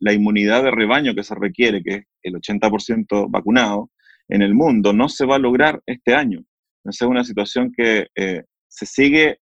la, 0.00 0.12
inmunidad 0.12 0.62
de 0.62 0.70
rebaño 0.70 1.14
que 1.14 1.24
se 1.24 1.34
requiere, 1.34 1.82
que 1.82 1.94
es 1.94 2.04
el 2.22 2.34
80% 2.34 3.26
vacunado 3.30 3.90
en 4.28 4.42
el 4.42 4.54
mundo, 4.54 4.92
no 4.92 5.08
se 5.08 5.26
va 5.26 5.36
a 5.36 5.40
lograr 5.40 5.80
este 5.86 6.14
año. 6.14 6.40
es 6.84 7.00
una 7.02 7.24
situación 7.24 7.72
que 7.76 8.08
se 8.68 8.86
sigue 8.86 9.38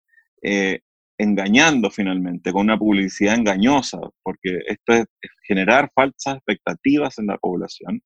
engañando 1.18 1.90
finalmente, 1.90 2.52
con 2.52 2.62
una 2.62 2.78
publicidad 2.78 3.36
engañosa, 3.36 3.98
porque 4.22 4.58
esto 4.66 4.92
es 4.94 5.06
generar 5.46 5.90
falsas 5.94 6.36
expectativas 6.36 7.18
en 7.18 7.26
la 7.26 7.38
población 7.38 8.02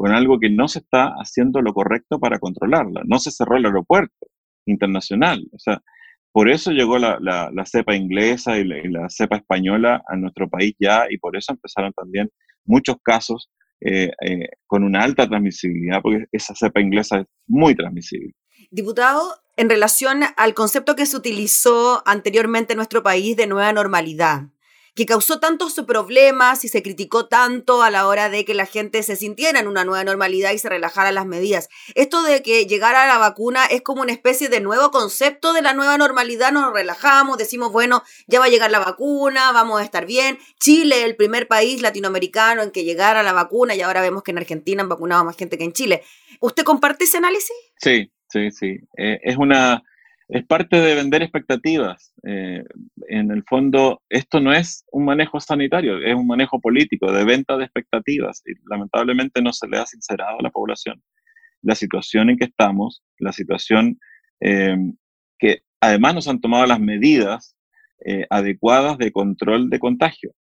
con 0.00 0.12
algo 0.12 0.40
que 0.40 0.48
no 0.48 0.66
se 0.66 0.78
está 0.78 1.08
haciendo 1.18 1.60
lo 1.60 1.74
correcto 1.74 2.18
para 2.18 2.38
controlarla. 2.38 3.02
No 3.04 3.18
se 3.18 3.30
cerró 3.30 3.58
el 3.58 3.66
aeropuerto 3.66 4.28
internacional. 4.64 5.46
O 5.52 5.58
sea, 5.58 5.82
por 6.32 6.48
eso 6.48 6.70
llegó 6.70 6.98
la, 6.98 7.18
la, 7.20 7.66
cepa 7.66 7.94
inglesa 7.94 8.56
y 8.56 8.64
la, 8.64 9.08
cepa 9.08 9.36
española 9.36 10.02
a 10.06 10.16
nuestro 10.16 10.48
país 10.48 10.74
ya 10.78 11.06
y 11.10 11.18
por 11.18 11.36
eso 11.36 11.52
empezaron 11.52 11.92
también 11.92 12.30
muchos 12.64 12.96
casos 13.02 13.50
eh, 13.80 14.10
eh, 14.24 14.48
con 14.66 14.84
una 14.84 15.02
alta 15.02 15.26
transmisibilidad, 15.26 16.00
porque 16.02 16.26
esa 16.30 16.54
cepa 16.54 16.80
inglesa 16.80 17.20
es 17.20 17.26
muy 17.46 17.74
transmisible. 17.74 18.34
Diputado, 18.70 19.34
en 19.56 19.68
relación 19.68 20.22
al 20.36 20.54
concepto 20.54 20.94
que 20.94 21.06
se 21.06 21.16
utilizó 21.16 22.02
anteriormente 22.06 22.74
en 22.74 22.76
nuestro 22.76 23.02
país 23.02 23.36
de 23.36 23.46
nueva 23.46 23.72
normalidad, 23.72 24.42
que 24.94 25.06
causó 25.06 25.40
tantos 25.40 25.74
problemas 25.86 26.64
y 26.64 26.68
se 26.68 26.82
criticó 26.82 27.26
tanto 27.26 27.82
a 27.82 27.90
la 27.90 28.06
hora 28.06 28.28
de 28.28 28.44
que 28.44 28.54
la 28.54 28.66
gente 28.66 29.02
se 29.02 29.16
sintiera 29.16 29.60
en 29.60 29.68
una 29.68 29.84
nueva 29.84 30.04
normalidad 30.04 30.52
y 30.52 30.58
se 30.58 30.68
relajara 30.68 31.12
las 31.12 31.26
medidas. 31.26 31.68
Esto 31.94 32.22
de 32.22 32.42
que 32.42 32.66
llegara 32.66 33.06
la 33.06 33.18
vacuna 33.18 33.66
es 33.66 33.82
como 33.82 34.02
una 34.02 34.12
especie 34.12 34.48
de 34.48 34.60
nuevo 34.60 34.90
concepto 34.90 35.52
de 35.52 35.62
la 35.62 35.72
nueva 35.72 35.96
normalidad, 35.98 36.52
nos 36.52 36.72
relajamos, 36.72 37.38
decimos, 37.38 37.72
bueno, 37.72 38.02
ya 38.26 38.40
va 38.40 38.46
a 38.46 38.48
llegar 38.50 38.70
la 38.70 38.78
vacuna, 38.78 39.52
vamos 39.52 39.80
a 39.80 39.84
estar 39.84 40.06
bien. 40.06 40.38
Chile, 40.58 41.04
el 41.04 41.16
primer 41.16 41.48
país 41.48 41.82
latinoamericano 41.82 42.62
en 42.62 42.70
que 42.70 42.84
llegara 42.84 43.22
la 43.22 43.32
vacuna 43.32 43.74
y 43.74 43.82
ahora 43.82 44.00
vemos 44.00 44.22
que 44.22 44.30
en 44.30 44.38
Argentina 44.38 44.82
han 44.82 44.88
vacunado 44.88 45.24
más 45.24 45.36
gente 45.36 45.58
que 45.58 45.64
en 45.64 45.72
Chile. 45.72 46.02
¿Usted 46.40 46.64
comparte 46.64 47.04
ese 47.04 47.18
análisis? 47.18 47.56
Sí, 47.76 48.10
sí, 48.28 48.50
sí. 48.50 48.78
Eh, 48.96 49.20
es 49.22 49.36
una 49.36 49.82
es 50.32 50.46
parte 50.46 50.80
de 50.80 50.94
vender 50.94 51.22
expectativas. 51.22 52.12
Eh, 52.24 52.64
en 53.08 53.30
el 53.30 53.42
fondo, 53.44 54.02
esto 54.08 54.40
no 54.40 54.52
es 54.52 54.84
un 54.92 55.04
manejo 55.04 55.40
sanitario, 55.40 55.98
es 55.98 56.14
un 56.14 56.26
manejo 56.26 56.60
político 56.60 57.12
de 57.12 57.24
venta 57.24 57.56
de 57.56 57.64
expectativas 57.64 58.42
y 58.46 58.52
lamentablemente 58.68 59.42
no 59.42 59.52
se 59.52 59.68
le 59.68 59.78
ha 59.78 59.86
sincerado 59.86 60.38
a 60.38 60.42
la 60.42 60.50
población 60.50 61.02
la 61.62 61.74
situación 61.74 62.30
en 62.30 62.38
que 62.38 62.44
estamos, 62.44 63.02
la 63.18 63.32
situación 63.32 63.98
eh, 64.40 64.76
que 65.38 65.62
además 65.80 66.14
nos 66.14 66.28
han 66.28 66.40
tomado 66.40 66.66
las 66.66 66.80
medidas 66.80 67.56
eh, 68.04 68.26
adecuadas 68.30 68.98
de 68.98 69.12
control 69.12 69.70
de 69.70 69.78
contagio. 69.78 70.32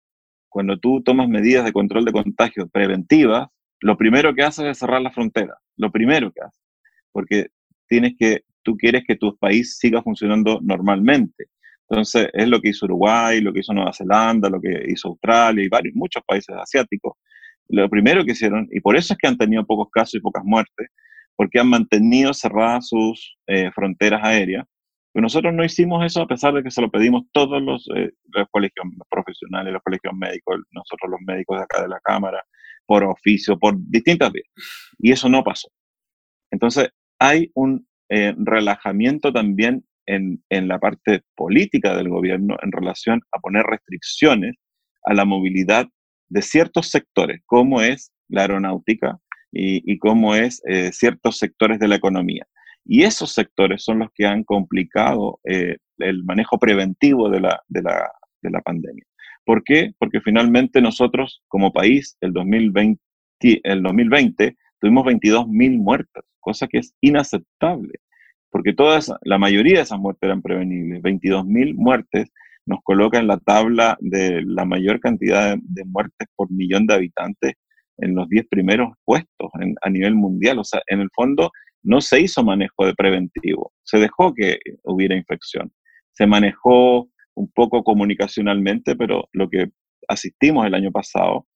Cuando 0.49 0.79
tú 0.79 1.03
tomas 1.03 1.27
medidas 1.27 1.65
de 1.65 1.73
control 1.73 2.05
de 2.05 2.11
contagio 2.11 2.67
preventivas, 2.69 3.49
lo 3.81 3.97
primero 3.97 4.33
que 4.33 4.43
haces 4.43 4.65
es 4.65 4.79
cerrar 4.79 5.01
la 5.01 5.11
frontera, 5.11 5.57
lo 5.77 5.91
primero 5.91 6.31
que 6.31 6.41
haces, 6.41 6.61
porque 7.11 7.47
tienes 7.87 8.13
que 8.17 8.43
tú 8.63 8.75
quieres 8.77 9.03
que 9.07 9.15
tu 9.15 9.37
país 9.37 9.77
siga 9.77 10.01
funcionando 10.01 10.59
normalmente. 10.61 11.45
Entonces, 11.89 12.29
es 12.33 12.47
lo 12.47 12.61
que 12.61 12.69
hizo 12.69 12.85
Uruguay, 12.85 13.41
lo 13.41 13.51
que 13.51 13.61
hizo 13.61 13.73
Nueva 13.73 13.93
Zelanda, 13.93 14.49
lo 14.49 14.61
que 14.61 14.85
hizo 14.87 15.09
Australia 15.09 15.63
y 15.63 15.69
varios, 15.69 15.95
muchos 15.95 16.23
países 16.27 16.55
asiáticos. 16.55 17.13
lo 17.69 17.89
primero 17.89 18.25
que 18.25 18.31
hicieron, 18.31 18.67
y 18.71 18.79
por 18.81 18.95
eso 18.95 19.13
es 19.13 19.19
que 19.19 19.27
han 19.27 19.37
tenido 19.37 19.65
pocos 19.65 19.89
casos 19.91 20.15
y 20.15 20.19
pocas 20.21 20.43
muertes, 20.43 20.89
porque 21.35 21.59
han 21.59 21.69
mantenido 21.69 22.33
cerradas 22.33 22.87
sus 22.89 23.37
eh, 23.47 23.71
fronteras 23.71 24.21
aéreas. 24.23 24.65
Pero 25.13 25.23
nosotros 25.23 25.53
no 25.53 25.63
hicimos 25.63 26.05
eso 26.05 26.21
a 26.21 26.27
pesar 26.27 26.53
de 26.53 26.63
que 26.63 26.71
se 26.71 26.81
lo 26.81 26.91
pedimos 26.91 27.23
todos 27.31 27.61
los, 27.61 27.87
eh, 27.95 28.11
los 28.33 28.47
colegios 28.51 28.85
profesionales, 29.09 29.73
los 29.73 29.83
colegios 29.83 30.13
médicos, 30.15 30.59
nosotros 30.71 31.11
los 31.11 31.19
médicos 31.25 31.57
de 31.57 31.63
acá 31.63 31.81
de 31.81 31.87
la 31.87 31.99
Cámara, 32.01 32.43
por 32.85 33.03
oficio, 33.03 33.57
por 33.57 33.75
distintas 33.77 34.31
vías. 34.31 34.47
Y 34.99 35.11
eso 35.11 35.29
no 35.29 35.43
pasó. 35.43 35.69
Entonces, 36.51 36.89
hay 37.19 37.51
un 37.53 37.87
eh, 38.09 38.33
relajamiento 38.37 39.31
también 39.31 39.85
en, 40.05 40.43
en, 40.49 40.67
la 40.67 40.79
parte 40.79 41.21
política 41.35 41.95
del 41.95 42.09
gobierno 42.09 42.57
en 42.61 42.71
relación 42.71 43.21
a 43.31 43.39
poner 43.39 43.63
restricciones 43.65 44.55
a 45.03 45.13
la 45.13 45.25
movilidad 45.25 45.87
de 46.29 46.41
ciertos 46.41 46.89
sectores, 46.89 47.41
como 47.45 47.81
es 47.81 48.11
la 48.27 48.41
aeronáutica 48.41 49.19
y, 49.51 49.91
y 49.91 49.97
como 49.97 50.35
es 50.35 50.61
eh, 50.67 50.91
ciertos 50.91 51.37
sectores 51.37 51.79
de 51.79 51.87
la 51.87 51.95
economía. 51.95 52.47
Y 52.85 53.03
esos 53.03 53.33
sectores 53.33 53.83
son 53.83 53.99
los 53.99 54.09
que 54.15 54.25
han 54.25 54.43
complicado 54.43 55.39
eh, 55.43 55.77
el 55.99 56.23
manejo 56.23 56.57
preventivo 56.57 57.29
de 57.29 57.41
la, 57.41 57.61
de, 57.67 57.81
la, 57.83 58.11
de 58.41 58.49
la 58.49 58.61
pandemia. 58.61 59.05
¿Por 59.45 59.63
qué? 59.63 59.91
Porque 59.99 60.21
finalmente 60.21 60.81
nosotros 60.81 61.43
como 61.47 61.71
país, 61.71 62.17
el 62.21 62.33
2020, 62.33 62.99
el 63.63 63.83
2020 63.83 64.57
tuvimos 64.79 65.05
22.000 65.05 65.77
muertes, 65.77 66.23
cosa 66.39 66.67
que 66.67 66.79
es 66.79 66.93
inaceptable, 67.01 67.93
porque 68.51 68.73
todas, 68.73 69.11
la 69.23 69.37
mayoría 69.37 69.77
de 69.77 69.83
esas 69.83 69.99
muertes 69.99 70.27
eran 70.27 70.41
prevenibles. 70.41 71.01
22.000 71.03 71.75
muertes 71.75 72.31
nos 72.65 72.79
coloca 72.83 73.19
en 73.19 73.27
la 73.27 73.37
tabla 73.37 73.97
de 73.99 74.41
la 74.45 74.65
mayor 74.65 74.99
cantidad 74.99 75.57
de, 75.61 75.85
muertes 75.85 76.27
por 76.35 76.51
millón 76.51 76.87
de 76.87 76.95
habitantes 76.95 77.53
en 77.97 78.15
los 78.15 78.27
10 78.29 78.47
primeros 78.49 78.89
puestos 79.05 79.51
a 79.81 79.89
nivel 79.89 80.15
mundial. 80.15 80.59
O 80.59 80.63
sea, 80.63 80.81
en 80.87 81.01
el 81.01 81.09
fondo 81.13 81.51
no 81.83 82.01
se 82.01 82.21
hizo 82.21 82.43
manejo 82.43 82.85
de 82.85 82.93
preventivo, 82.93 83.71
se 83.83 83.99
dejó 83.99 84.33
que 84.33 84.59
hubiera 84.83 85.15
infección. 85.15 85.71
Se 86.13 86.27
manejó 86.27 87.09
un 87.35 87.51
poco 87.53 87.83
comunicacionalmente, 87.83 88.95
pero 88.95 89.29
lo 89.31 89.49
que 89.49 89.69
asistimos 90.07 90.65
el 90.65 90.73
año 90.73 90.91
pasado 90.91 91.47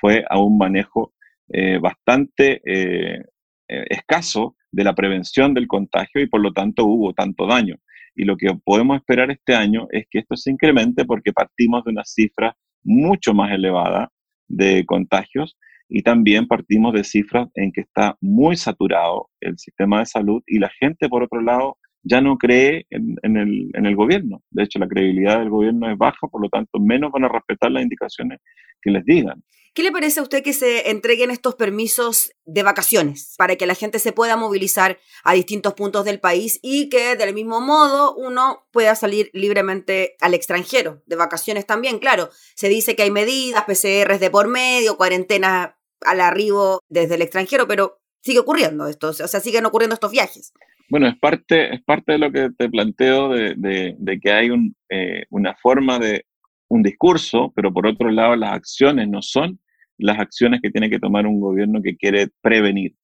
fue 0.00 0.24
a 0.28 0.38
un 0.38 0.58
manejo 0.58 1.12
eh, 1.52 1.78
bastante 1.78 2.60
eh, 2.64 3.22
eh, 3.68 3.84
escaso 3.90 4.56
de 4.70 4.84
la 4.84 4.94
prevención 4.94 5.52
del 5.52 5.66
contagio 5.66 6.20
y 6.20 6.26
por 6.26 6.40
lo 6.40 6.52
tanto 6.52 6.84
hubo 6.84 7.12
tanto 7.12 7.46
daño. 7.46 7.76
Y 8.14 8.24
lo 8.24 8.36
que 8.36 8.54
podemos 8.64 8.96
esperar 8.96 9.30
este 9.30 9.54
año 9.54 9.86
es 9.90 10.06
que 10.10 10.20
esto 10.20 10.36
se 10.36 10.50
incremente 10.50 11.04
porque 11.04 11.32
partimos 11.32 11.84
de 11.84 11.90
una 11.90 12.04
cifra 12.04 12.56
mucho 12.82 13.34
más 13.34 13.52
elevada 13.52 14.10
de 14.48 14.84
contagios 14.86 15.56
y 15.88 16.02
también 16.02 16.46
partimos 16.46 16.94
de 16.94 17.04
cifras 17.04 17.48
en 17.54 17.72
que 17.72 17.80
está 17.80 18.16
muy 18.20 18.56
saturado 18.56 19.28
el 19.40 19.58
sistema 19.58 20.00
de 20.00 20.06
salud 20.06 20.42
y 20.46 20.58
la 20.60 20.70
gente, 20.78 21.08
por 21.08 21.24
otro 21.24 21.40
lado, 21.40 21.78
ya 22.02 22.20
no 22.20 22.38
cree 22.38 22.86
en, 22.90 23.36
el, 23.36 23.70
en, 23.74 23.86
el, 23.86 23.96
gobierno. 23.96 24.42
De 24.50 24.62
hecho, 24.62 24.78
la 24.78 24.88
credibilidad 24.88 25.40
del 25.40 25.50
gobierno 25.50 25.90
es 25.90 25.98
baja, 25.98 26.28
por 26.28 26.40
lo 26.40 26.48
tanto, 26.48 26.78
menos 26.78 27.10
van 27.12 27.24
a 27.24 27.28
respetar 27.28 27.70
las 27.70 27.82
indicaciones 27.82 28.38
que 28.80 28.90
les 28.90 29.04
digan. 29.04 29.42
¿Qué 29.72 29.84
le 29.84 29.92
parece 29.92 30.18
a 30.18 30.24
usted 30.24 30.42
que 30.42 30.52
se 30.52 30.90
entreguen 30.90 31.30
estos 31.30 31.54
permisos 31.54 32.32
de 32.44 32.64
vacaciones 32.64 33.34
para 33.38 33.54
que 33.54 33.66
la 33.66 33.76
gente 33.76 34.00
se 34.00 34.12
pueda 34.12 34.36
movilizar 34.36 34.98
a 35.22 35.32
distintos 35.32 35.74
puntos 35.74 36.04
del 36.04 36.18
país 36.18 36.58
y 36.62 36.88
que 36.88 37.14
del 37.14 37.34
mismo 37.34 37.60
modo 37.60 38.14
uno 38.16 38.66
pueda 38.72 38.96
salir 38.96 39.30
libremente 39.32 40.16
al 40.20 40.34
extranjero? 40.34 41.02
De 41.06 41.14
vacaciones 41.14 41.66
también, 41.66 42.00
claro. 42.00 42.30
Se 42.56 42.68
dice 42.68 42.96
que 42.96 43.04
hay 43.04 43.12
medidas, 43.12 43.64
PCRs 43.64 44.18
de 44.18 44.30
por 44.30 44.48
medio, 44.48 44.96
cuarentena 44.96 45.78
al 46.00 46.20
arribo 46.20 46.80
desde 46.88 47.14
el 47.14 47.22
extranjero, 47.22 47.68
pero 47.68 48.00
sigue 48.22 48.40
ocurriendo 48.40 48.86
esto, 48.86 49.08
o 49.08 49.12
sea, 49.12 49.40
siguen 49.40 49.66
ocurriendo 49.66 49.94
estos 49.94 50.10
viajes. 50.10 50.52
Bueno, 50.88 51.06
es 51.06 51.16
parte, 51.18 51.72
es 51.74 51.82
parte 51.84 52.12
de 52.12 52.18
lo 52.18 52.32
que 52.32 52.50
te 52.56 52.68
planteo 52.68 53.28
de, 53.28 53.54
de, 53.56 54.20
que 54.20 54.32
hay 54.32 54.48
eh, 54.88 55.24
una 55.30 55.54
forma 55.54 56.00
de 56.00 56.26
un 56.70 56.82
discurso, 56.82 57.52
pero 57.54 57.72
por 57.72 57.86
otro 57.86 58.10
lado 58.10 58.36
las 58.36 58.52
acciones 58.54 59.08
no 59.08 59.20
son 59.20 59.58
las 59.98 60.18
acciones 60.18 60.60
que 60.62 60.70
tiene 60.70 60.88
que 60.88 60.98
tomar 60.98 61.26
un 61.26 61.40
gobierno 61.40 61.82
que 61.82 61.96
quiere 61.96 62.28
prevenir. 62.40 62.94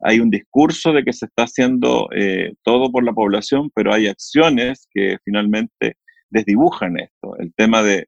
Hay 0.00 0.20
un 0.20 0.30
discurso 0.30 0.92
de 0.92 1.04
que 1.04 1.12
se 1.12 1.26
está 1.26 1.44
haciendo 1.44 2.08
eh, 2.14 2.54
todo 2.62 2.90
por 2.90 3.04
la 3.04 3.12
población, 3.12 3.70
pero 3.74 3.92
hay 3.92 4.06
acciones 4.06 4.88
que 4.90 5.18
finalmente 5.24 5.96
desdibujan 6.30 6.98
esto. 6.98 7.36
El 7.38 7.52
tema 7.54 7.82
de, 7.82 8.06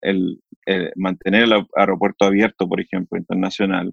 el, 0.00 0.40
mantener 0.96 1.42
el 1.44 1.66
aeropuerto 1.76 2.24
abierto, 2.24 2.68
por 2.68 2.80
ejemplo, 2.80 3.18
internacional, 3.18 3.92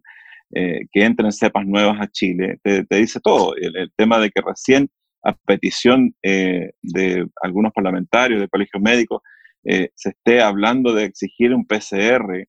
eh, 0.54 0.82
que 0.92 1.04
entren 1.04 1.32
cepas 1.32 1.66
nuevas 1.66 2.00
a 2.00 2.08
Chile, 2.08 2.60
te, 2.64 2.86
dice 2.90 3.20
todo. 3.20 3.56
El, 3.56 3.92
tema 3.96 4.20
de 4.20 4.30
que 4.30 4.42
recién, 4.42 4.90
a 5.24 5.34
petición 5.34 6.16
eh, 6.24 6.72
de 6.82 7.28
algunos 7.42 7.74
parlamentarios, 7.74 8.40
de 8.40 8.48
colegios 8.48 8.82
médicos, 9.64 9.92
se 9.96 10.10
esté 10.10 10.42
hablando 10.42 10.94
de 10.94 11.06
exigir 11.06 11.54
un 11.54 11.66
PCR 11.66 12.48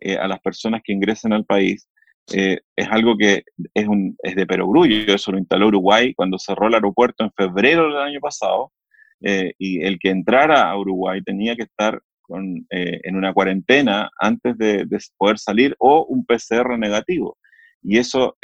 eh, 0.00 0.16
a 0.16 0.26
las 0.26 0.40
personas 0.40 0.80
que 0.82 0.92
ingresen 0.92 1.32
al 1.32 1.44
país, 1.44 1.88
eh, 2.32 2.58
es 2.74 2.88
algo 2.88 3.16
que 3.16 3.44
es, 3.74 3.86
un, 3.86 4.16
es 4.22 4.34
de 4.34 4.46
perogrullo. 4.46 5.14
Eso 5.14 5.32
lo 5.32 5.38
instaló 5.38 5.68
Uruguay 5.68 6.14
cuando 6.14 6.38
cerró 6.38 6.68
el 6.68 6.74
aeropuerto 6.74 7.24
en 7.24 7.32
febrero 7.32 7.86
del 7.86 7.98
año 7.98 8.20
pasado. 8.20 8.72
Eh, 9.24 9.52
y 9.58 9.80
el 9.84 10.00
que 10.00 10.10
entrara 10.10 10.68
a 10.68 10.76
Uruguay 10.76 11.22
tenía 11.22 11.54
que 11.54 11.62
estar 11.62 12.00
con, 12.22 12.66
en 12.70 13.16
una 13.16 13.32
cuarentena 13.32 14.10
antes 14.18 14.58
de, 14.58 14.84
de, 14.86 14.98
poder 15.16 15.38
salir 15.38 15.76
o 15.78 16.04
un 16.06 16.24
PCR 16.24 16.78
negativo. 16.78 17.38
Y 17.82 17.98
eso 17.98 18.36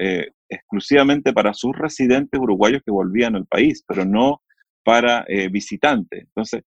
exclusivamente 0.48 1.32
para 1.32 1.54
sus 1.54 1.76
residentes 1.76 2.38
uruguayos 2.38 2.82
que 2.84 2.92
volvían 2.92 3.34
al 3.34 3.46
país, 3.46 3.82
pero 3.87 4.04
no 4.04 4.42
para 4.85 5.25
visitantes. 5.50 6.23
Entonces, 6.23 6.62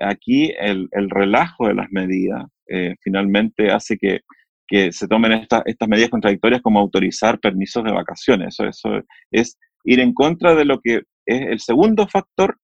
aquí 0.00 0.52
el, 0.58 0.88
el, 0.92 1.10
relajo 1.10 1.68
de 1.68 1.74
las 1.74 1.90
medidas 1.90 2.44
eh, 2.68 2.94
finalmente 3.00 3.70
hace 3.70 3.96
que, 3.96 4.20
que 4.66 4.92
se 4.92 5.08
tomen 5.08 5.32
estas 5.32 5.88
medidas 5.88 6.10
contradictorias 6.10 6.62
como 6.62 6.80
autorizar 6.80 7.38
permisos 7.38 7.84
de 7.84 7.92
vacaciones. 7.92 8.54
Eso, 8.54 8.66
eso 8.68 9.02
es 9.30 9.58
ir 9.84 10.00
en 10.00 10.12
contra 10.12 10.54
de 10.54 10.64
lo 10.64 10.80
que 10.80 11.02
es 11.26 11.42
el 11.42 11.60
segundo 11.60 12.06
factor 12.08 12.58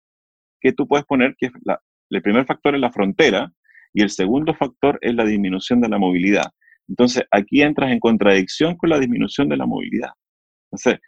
que 0.59 0.73
tú 0.73 0.87
puedes 0.87 1.05
poner, 1.05 1.35
que 1.37 1.47
es 1.47 1.51
el 2.09 2.21
primer 2.21 2.45
factor 2.45 2.75
es 2.75 2.81
la 2.81 2.91
frontera 2.91 3.51
y 3.93 4.01
el 4.01 4.09
segundo 4.09 4.53
factor 4.53 4.97
es 5.01 5.13
la 5.15 5.25
disminución 5.25 5.81
de 5.81 5.89
la 5.89 5.97
movilidad. 5.97 6.51
Entonces, 6.87 7.23
aquí 7.31 7.61
entras 7.61 7.91
en 7.91 7.99
contradicción 7.99 8.75
con 8.75 8.89
la 8.89 8.99
disminución 8.99 9.47
de 9.49 9.57
la 9.57 9.65
movilidad. 9.65 10.09
Entonces, 10.71 10.99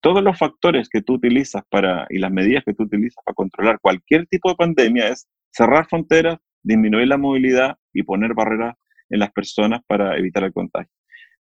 todos 0.00 0.22
los 0.22 0.38
factores 0.38 0.88
que 0.88 1.02
tú 1.02 1.14
utilizas 1.14 1.62
para, 1.68 2.06
y 2.10 2.18
las 2.18 2.30
medidas 2.30 2.64
que 2.64 2.74
tú 2.74 2.84
utilizas 2.84 3.22
para 3.24 3.34
controlar 3.34 3.78
cualquier 3.80 4.26
tipo 4.26 4.48
de 4.48 4.56
pandemia 4.56 5.08
es 5.08 5.28
cerrar 5.50 5.86
fronteras, 5.88 6.38
disminuir 6.62 7.08
la 7.08 7.18
movilidad 7.18 7.76
y 7.92 8.02
poner 8.02 8.34
barreras 8.34 8.76
en 9.10 9.20
las 9.20 9.30
personas 9.32 9.80
para 9.86 10.16
evitar 10.16 10.44
el 10.44 10.52
contagio. 10.52 10.90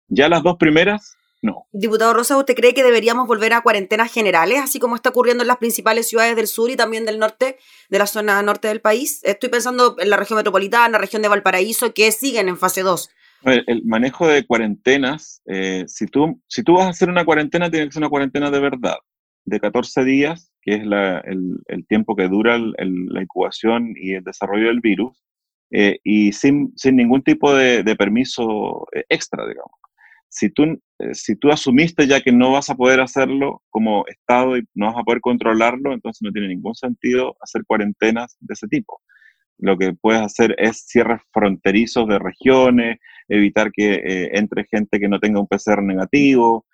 Ya 0.07 0.27
las 0.29 0.43
dos 0.43 0.57
primeras, 0.57 1.15
no. 1.41 1.67
Diputado 1.71 2.13
Rosa, 2.13 2.37
¿usted 2.37 2.55
cree 2.55 2.73
que 2.73 2.83
deberíamos 2.83 3.27
volver 3.27 3.53
a 3.53 3.61
cuarentenas 3.61 4.11
generales, 4.11 4.59
así 4.61 4.79
como 4.79 4.95
está 4.95 5.09
ocurriendo 5.09 5.43
en 5.43 5.47
las 5.47 5.57
principales 5.57 6.07
ciudades 6.07 6.35
del 6.35 6.47
sur 6.47 6.69
y 6.69 6.75
también 6.75 7.05
del 7.05 7.19
norte, 7.19 7.57
de 7.89 7.99
la 7.99 8.07
zona 8.07 8.41
norte 8.43 8.67
del 8.67 8.81
país? 8.81 9.21
Estoy 9.23 9.49
pensando 9.49 9.95
en 9.99 10.09
la 10.09 10.17
región 10.17 10.37
metropolitana, 10.37 10.89
la 10.89 10.97
región 10.99 11.21
de 11.21 11.27
Valparaíso, 11.29 11.93
que 11.93 12.11
siguen 12.11 12.47
en 12.47 12.57
fase 12.57 12.81
2. 12.81 13.09
El, 13.45 13.83
manejo 13.85 14.27
de 14.27 14.45
cuarentenas, 14.45 15.41
eh, 15.45 15.83
si, 15.87 16.07
tú, 16.07 16.41
si 16.47 16.63
tú 16.63 16.73
vas 16.75 16.85
a 16.85 16.89
hacer 16.89 17.09
una 17.09 17.25
cuarentena, 17.25 17.69
tiene 17.69 17.87
que 17.87 17.91
ser 17.91 18.01
una 18.01 18.09
cuarentena 18.09 18.49
de 18.49 18.59
verdad, 18.59 18.97
de 19.45 19.59
14 19.59 20.03
días, 20.03 20.51
que 20.61 20.75
es 20.75 20.81
el, 20.81 21.85
tiempo 21.87 22.15
que 22.15 22.27
dura 22.27 22.57
la 22.57 23.21
incubación 23.21 23.93
y 23.97 24.13
el 24.13 24.23
desarrollo 24.23 24.67
del 24.67 24.79
virus, 24.79 25.23
eh, 25.75 25.99
y 26.03 26.31
sin, 26.33 26.71
sin, 26.75 26.95
ningún 26.95 27.23
tipo 27.23 27.53
de, 27.53 27.83
permiso 27.97 28.85
eh, 28.93 29.03
extra, 29.09 29.45
digamos. 29.47 29.71
Si 30.29 30.49
tú, 30.49 30.63
eh, 30.99 31.13
si 31.13 31.35
tú 31.35 31.51
asumiste 31.51 32.07
ya 32.07 32.21
que 32.21 32.31
no 32.31 32.51
vas 32.51 32.69
a 32.69 32.75
poder 32.75 33.01
hacerlo 33.01 33.63
como 33.69 34.05
Estado 34.07 34.57
y 34.57 34.63
no 34.75 34.87
vas 34.87 34.97
a 34.97 35.03
poder 35.03 35.19
controlarlo, 35.21 35.93
entonces 35.93 36.21
no 36.21 36.31
tiene 36.31 36.49
ningún 36.49 36.75
sentido 36.75 37.35
hacer 37.41 37.63
cuarentenas 37.65 38.37
de 38.39 38.53
ese 38.53 38.67
tipo. 38.67 39.01
Lo 39.57 39.77
que 39.77 39.93
puedes 39.93 40.21
hacer 40.21 40.55
es 40.57 40.85
cierres 40.87 41.21
fronterizos 41.31 42.07
de 42.07 42.19
regiones, 42.19 42.97
evitar 43.27 43.71
que 43.71 44.29
entre 44.33 44.65
gente 44.65 44.99
que 44.99 45.07
no 45.07 45.19
tenga 45.19 45.39
un 45.39 45.47
PCR 45.47 45.81
negativo, 45.81 46.65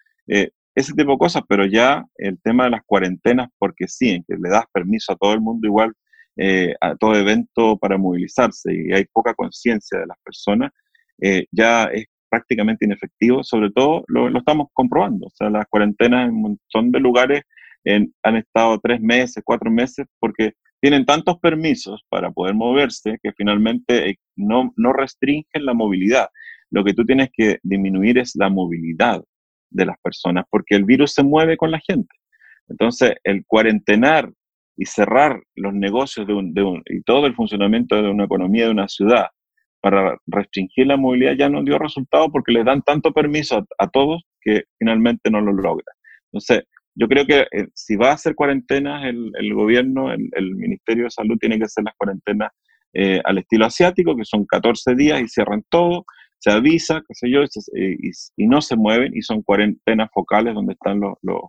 ese 0.79 0.93
tipo 0.93 1.11
de 1.11 1.17
cosas, 1.17 1.43
pero 1.47 1.65
ya 1.65 2.05
el 2.15 2.39
tema 2.41 2.65
de 2.65 2.71
las 2.71 2.83
cuarentenas, 2.85 3.49
porque 3.57 3.87
sí, 3.87 4.11
en 4.11 4.23
que 4.23 4.35
le 4.35 4.49
das 4.49 4.65
permiso 4.71 5.11
a 5.11 5.17
todo 5.17 5.33
el 5.33 5.41
mundo 5.41 5.67
igual, 5.67 5.93
eh, 6.37 6.73
a 6.79 6.95
todo 6.95 7.15
evento 7.15 7.77
para 7.77 7.97
movilizarse 7.97 8.73
y 8.73 8.93
hay 8.93 9.05
poca 9.11 9.33
conciencia 9.33 9.99
de 9.99 10.07
las 10.07 10.17
personas, 10.23 10.71
eh, 11.21 11.45
ya 11.51 11.85
es 11.85 12.05
prácticamente 12.29 12.85
inefectivo, 12.85 13.43
sobre 13.43 13.71
todo 13.71 14.03
lo, 14.07 14.29
estamos 14.37 14.67
comprobando, 14.73 15.27
o 15.27 15.31
sea, 15.31 15.49
las 15.49 15.65
cuarentenas 15.67 16.29
en 16.29 16.35
un 16.35 16.41
montón 16.41 16.91
de 16.91 16.99
lugares 16.99 17.41
han 18.23 18.35
estado 18.35 18.79
tres 18.83 19.01
meses, 19.01 19.41
cuatro 19.43 19.71
meses, 19.71 20.05
porque 20.19 20.53
tienen 20.81 21.05
tantos 21.05 21.39
permisos 21.39 22.03
para 22.09 22.31
poder 22.31 22.55
moverse 22.55 23.17
que 23.21 23.31
finalmente 23.33 24.09
eh, 24.09 24.15
no, 24.35 24.71
restringen 24.93 25.45
la 25.65 25.73
movilidad. 25.73 26.29
lo 26.71 26.83
que 26.83 26.93
tú 26.93 27.03
tienes 27.05 27.29
que 27.33 27.59
disminuir 27.63 28.19
es 28.19 28.35
la 28.35 28.49
movilidad 28.49 29.23
de 29.71 29.85
las 29.85 29.97
personas, 30.01 30.45
porque 30.49 30.75
el 30.75 30.85
virus 30.85 31.13
se 31.13 31.23
mueve 31.23 31.57
con 31.57 31.71
la 31.71 31.79
gente. 31.79 32.13
Entonces, 32.67 33.13
el 33.23 33.43
cuarentenar 33.45 34.31
y 34.77 34.85
cerrar 34.85 35.41
los 35.55 35.73
negocios 35.73 36.25
de 36.27 36.33
un, 36.33 36.83
y 36.85 37.01
todo 37.01 37.25
el 37.25 37.35
funcionamiento 37.35 38.01
de 38.01 38.09
una 38.09 38.25
economía 38.25 38.65
de 38.65 38.71
una 38.71 38.87
ciudad 38.87 39.27
para 39.81 40.17
restringir 40.27 40.87
la 40.87 40.97
movilidad 40.97 41.33
ya 41.37 41.49
no 41.49 41.63
dio 41.63 41.77
resultado 41.77 42.31
porque 42.31 42.51
le 42.51 42.63
dan 42.63 42.81
tanto 42.81 43.11
permiso 43.11 43.65
a, 43.77 43.87
todos 43.87 44.23
que 44.41 44.63
finalmente 44.77 45.29
no 45.29 45.41
lo 45.41 45.51
logra. 45.53 45.85
Entonces, 46.31 46.63
yo 46.99 47.07
creo 47.07 47.25
que 47.25 47.47
eh, 47.51 47.67
si 47.73 47.95
va 47.95 48.09
a 48.09 48.13
hacer 48.13 48.35
cuarentenas 48.35 49.05
el, 49.05 49.31
el 49.39 49.53
gobierno, 49.53 50.11
el, 50.11 50.29
el, 50.33 50.55
Ministerio 50.55 51.05
de 51.05 51.11
Salud 51.11 51.37
tiene 51.39 51.57
que 51.57 51.63
hacer 51.63 51.85
las 51.85 51.95
cuarentenas 51.95 52.51
eh, 52.93 53.21
al 53.23 53.37
estilo 53.37 53.65
asiático, 53.65 54.17
que 54.17 54.25
son 54.25 54.45
14 54.45 54.95
días 54.95 55.21
y 55.21 55.27
cierran 55.29 55.63
todo, 55.69 56.03
se 56.39 56.51
avisa, 56.51 57.01
qué 57.07 57.13
sé 57.13 57.31
yo, 57.31 57.41
y, 57.73 58.11
y, 58.35 58.47
no 58.47 58.61
se 58.61 58.75
mueven 58.75 59.15
y 59.15 59.21
son 59.21 59.43
cuarentenas 59.43 60.09
focales 60.13 60.53
donde 60.53 60.73
están 60.73 60.99
los, 60.99 61.13
los, 61.21 61.41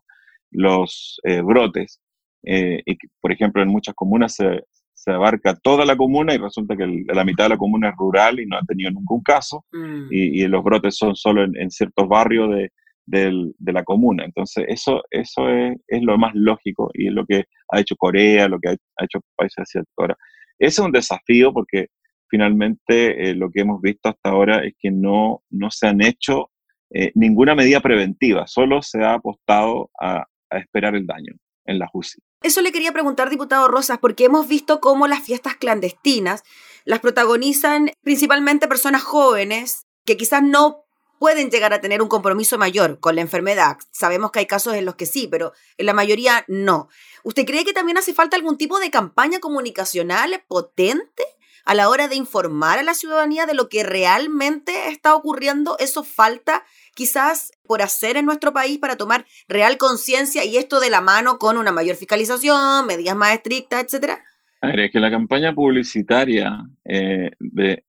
los 0.52 1.20
eh, 1.24 1.40
brotes. 1.40 2.00
y 2.44 2.96
por 3.20 3.32
ejemplo, 3.32 3.60
en 3.60 3.68
muchas 3.70 3.96
comunas 3.96 4.36
se, 4.36 4.62
se 4.94 5.10
abarca 5.10 5.56
toda 5.56 5.84
la 5.84 5.96
comuna 5.96 6.32
y 6.32 6.38
resulta 6.38 6.76
que 6.76 6.86
la 7.08 7.24
mitad 7.24 7.46
de 7.46 7.50
la 7.50 7.58
comuna 7.58 7.88
es 7.88 7.96
rural 7.96 8.38
y 8.38 8.46
no 8.46 8.56
ha 8.56 8.62
tenido 8.62 8.92
ningún 8.92 9.22
caso 9.22 9.64
mm. 9.72 10.12
y, 10.12 10.44
y, 10.44 10.46
los 10.46 10.62
brotes 10.62 10.96
son 10.96 11.16
solo 11.16 11.42
en, 11.42 11.56
en 11.56 11.70
ciertos 11.72 12.06
barrios 12.06 12.50
de, 12.50 12.70
de 13.06 13.72
la 13.72 13.84
comuna. 13.84 14.24
Entonces, 14.24 14.64
eso, 14.68 15.02
eso 15.10 15.48
es, 15.48 15.76
es, 15.88 16.02
lo 16.02 16.16
más 16.18 16.32
lógico 16.34 16.90
y 16.94 17.08
es 17.08 17.12
lo 17.12 17.26
que 17.26 17.44
ha 17.72 17.80
hecho 17.80 17.96
Corea, 17.96 18.48
lo 18.48 18.58
que 18.58 18.70
ha, 18.70 19.04
hecho 19.04 19.20
países 19.36 19.58
asiáticos. 19.58 19.94
Ahora, 19.98 20.16
ese 20.58 20.80
es 20.80 20.86
un 20.86 20.92
desafío 20.92 21.52
porque 21.52 21.88
finalmente 22.28 23.30
eh, 23.30 23.34
lo 23.34 23.50
que 23.50 23.60
hemos 23.62 23.80
visto 23.80 24.08
hasta 24.08 24.30
ahora 24.30 24.64
es 24.64 24.74
que 24.78 24.90
no, 24.90 25.42
no 25.50 25.70
se 25.70 25.88
han 25.88 26.00
hecho 26.00 26.50
eh, 26.92 27.12
ninguna 27.14 27.54
medida 27.54 27.80
preventiva, 27.80 28.46
solo 28.46 28.82
se 28.82 29.02
ha 29.02 29.14
apostado 29.14 29.90
a, 30.00 30.24
a 30.50 30.58
esperar 30.58 30.94
el 30.94 31.06
daño 31.06 31.34
en 31.66 31.78
la 31.78 31.88
UCI. 31.92 32.20
Eso 32.42 32.62
le 32.62 32.72
quería 32.72 32.92
preguntar, 32.92 33.28
diputado 33.28 33.68
Rosas, 33.68 33.98
porque 33.98 34.24
hemos 34.24 34.48
visto 34.48 34.80
cómo 34.80 35.06
las 35.06 35.22
fiestas 35.22 35.56
clandestinas 35.56 36.42
las 36.84 37.00
protagonizan 37.00 37.90
principalmente 38.02 38.66
personas 38.66 39.02
jóvenes 39.02 39.86
que 40.06 40.16
quizás 40.16 40.42
no 40.42 40.84
pueden 41.20 41.50
llegar 41.50 41.74
a 41.74 41.82
tener 41.82 42.00
un 42.00 42.08
compromiso 42.08 42.56
mayor 42.56 42.98
con 42.98 43.14
la 43.14 43.20
enfermedad. 43.20 43.76
Sabemos 43.92 44.30
que 44.30 44.38
hay 44.38 44.46
casos 44.46 44.72
en 44.72 44.86
los 44.86 44.94
que 44.94 45.04
sí, 45.04 45.28
pero 45.30 45.52
en 45.76 45.84
la 45.84 45.92
mayoría 45.92 46.46
no. 46.48 46.88
¿Usted 47.24 47.44
cree 47.44 47.66
que 47.66 47.74
también 47.74 47.98
hace 47.98 48.14
falta 48.14 48.38
algún 48.38 48.56
tipo 48.56 48.80
de 48.80 48.90
campaña 48.90 49.38
comunicacional 49.38 50.42
potente 50.48 51.22
a 51.66 51.74
la 51.74 51.90
hora 51.90 52.08
de 52.08 52.16
informar 52.16 52.78
a 52.78 52.82
la 52.82 52.94
ciudadanía 52.94 53.44
de 53.44 53.52
lo 53.52 53.68
que 53.68 53.82
realmente 53.82 54.88
está 54.88 55.14
ocurriendo? 55.14 55.76
¿Eso 55.78 56.04
falta 56.04 56.64
quizás 56.94 57.52
por 57.64 57.82
hacer 57.82 58.16
en 58.16 58.24
nuestro 58.24 58.54
país 58.54 58.78
para 58.78 58.96
tomar 58.96 59.26
real 59.46 59.76
conciencia 59.76 60.46
y 60.46 60.56
esto 60.56 60.80
de 60.80 60.88
la 60.88 61.02
mano 61.02 61.38
con 61.38 61.58
una 61.58 61.70
mayor 61.70 61.96
fiscalización, 61.96 62.86
medidas 62.86 63.14
más 63.14 63.34
estrictas, 63.34 63.84
etcétera? 63.84 64.24
Es 64.62 64.90
que 64.90 65.00
la 65.00 65.10
campaña 65.10 65.54
publicitaria 65.54 66.64
eh, 66.86 67.32
de, 67.38 67.84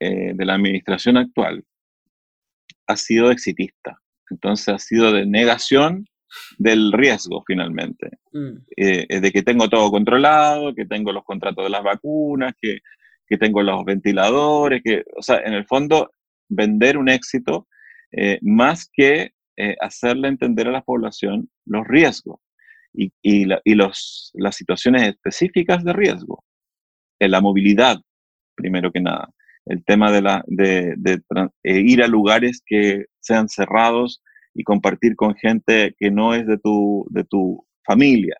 eh, 0.00 0.32
de 0.34 0.44
la 0.46 0.54
administración 0.54 1.18
actual 1.18 1.62
ha 2.86 2.96
sido 2.96 3.30
exitista. 3.30 3.98
Entonces 4.30 4.68
ha 4.68 4.78
sido 4.78 5.12
de 5.12 5.26
negación 5.26 6.06
del 6.58 6.92
riesgo 6.92 7.44
finalmente, 7.46 8.10
mm. 8.32 8.56
eh, 8.76 9.20
de 9.20 9.32
que 9.32 9.42
tengo 9.42 9.68
todo 9.68 9.90
controlado, 9.90 10.74
que 10.74 10.86
tengo 10.86 11.12
los 11.12 11.24
contratos 11.24 11.64
de 11.64 11.70
las 11.70 11.82
vacunas, 11.82 12.54
que, 12.60 12.80
que, 13.26 13.38
tengo 13.38 13.62
los 13.62 13.84
ventiladores, 13.84 14.82
que, 14.82 15.04
o 15.16 15.22
sea, 15.22 15.38
en 15.44 15.54
el 15.54 15.64
fondo 15.66 16.10
vender 16.48 16.98
un 16.98 17.08
éxito 17.08 17.68
eh, 18.10 18.38
más 18.42 18.88
que 18.92 19.32
eh, 19.56 19.76
hacerle 19.80 20.28
entender 20.28 20.66
a 20.68 20.72
la 20.72 20.82
población 20.82 21.48
los 21.66 21.86
riesgos 21.86 22.40
y, 22.92 23.12
y, 23.22 23.46
y 23.64 23.74
los, 23.74 24.32
las 24.34 24.56
situaciones 24.56 25.02
específicas 25.02 25.84
de 25.84 25.92
riesgo, 25.92 26.44
la 27.20 27.40
movilidad, 27.40 28.00
primero 28.54 28.92
que 28.92 29.00
nada 29.00 29.30
el 29.66 29.84
tema 29.84 30.12
de, 30.12 30.22
la, 30.22 30.44
de, 30.46 30.94
eh, 31.62 31.80
ir 31.80 32.02
a 32.02 32.08
lugares 32.08 32.62
que 32.64 33.06
sean 33.20 33.48
cerrados 33.48 34.22
y 34.54 34.62
compartir 34.62 35.16
con 35.16 35.34
gente 35.34 35.94
que 35.98 36.10
no 36.10 36.34
es 36.34 36.46
de 36.46 36.58
tu, 36.58 37.06
de 37.10 37.24
tu 37.24 37.64
familia, 37.84 38.36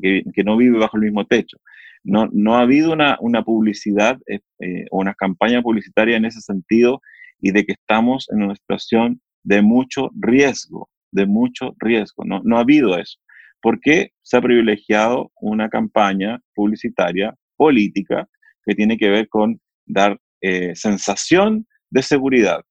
que, 0.00 0.22
que 0.34 0.44
no 0.44 0.56
vive 0.56 0.78
bajo 0.78 0.96
el 0.96 1.04
mismo 1.04 1.26
techo. 1.26 1.58
No, 2.04 2.28
no 2.32 2.56
ha 2.56 2.62
habido 2.62 2.92
una, 2.92 3.16
una 3.20 3.44
publicidad 3.44 4.18
eh, 4.26 4.40
eh, 4.60 4.86
o 4.90 4.98
una 4.98 5.14
campaña 5.14 5.62
publicitaria 5.62 6.16
en 6.16 6.24
ese 6.24 6.40
sentido 6.40 7.00
y 7.40 7.52
de 7.52 7.64
que 7.64 7.72
estamos 7.72 8.28
en 8.30 8.42
una 8.42 8.54
situación 8.56 9.20
de 9.44 9.62
mucho 9.62 10.10
riesgo, 10.14 10.88
de 11.12 11.26
mucho 11.26 11.74
riesgo. 11.78 12.24
No, 12.24 12.40
no 12.44 12.56
ha 12.56 12.60
habido 12.60 12.98
eso. 12.98 13.18
porque 13.60 14.10
se 14.22 14.36
ha 14.36 14.40
privilegiado 14.40 15.30
una 15.40 15.68
campaña 15.68 16.40
publicitaria 16.54 17.34
política 17.56 18.28
que 18.64 18.74
tiene 18.74 18.96
que 18.96 19.10
ver 19.10 19.28
con 19.28 19.60
dar 19.86 20.18
eh, 20.42 20.74
sensación 20.74 21.66
de 21.90 22.02
seguridad. 22.02 22.62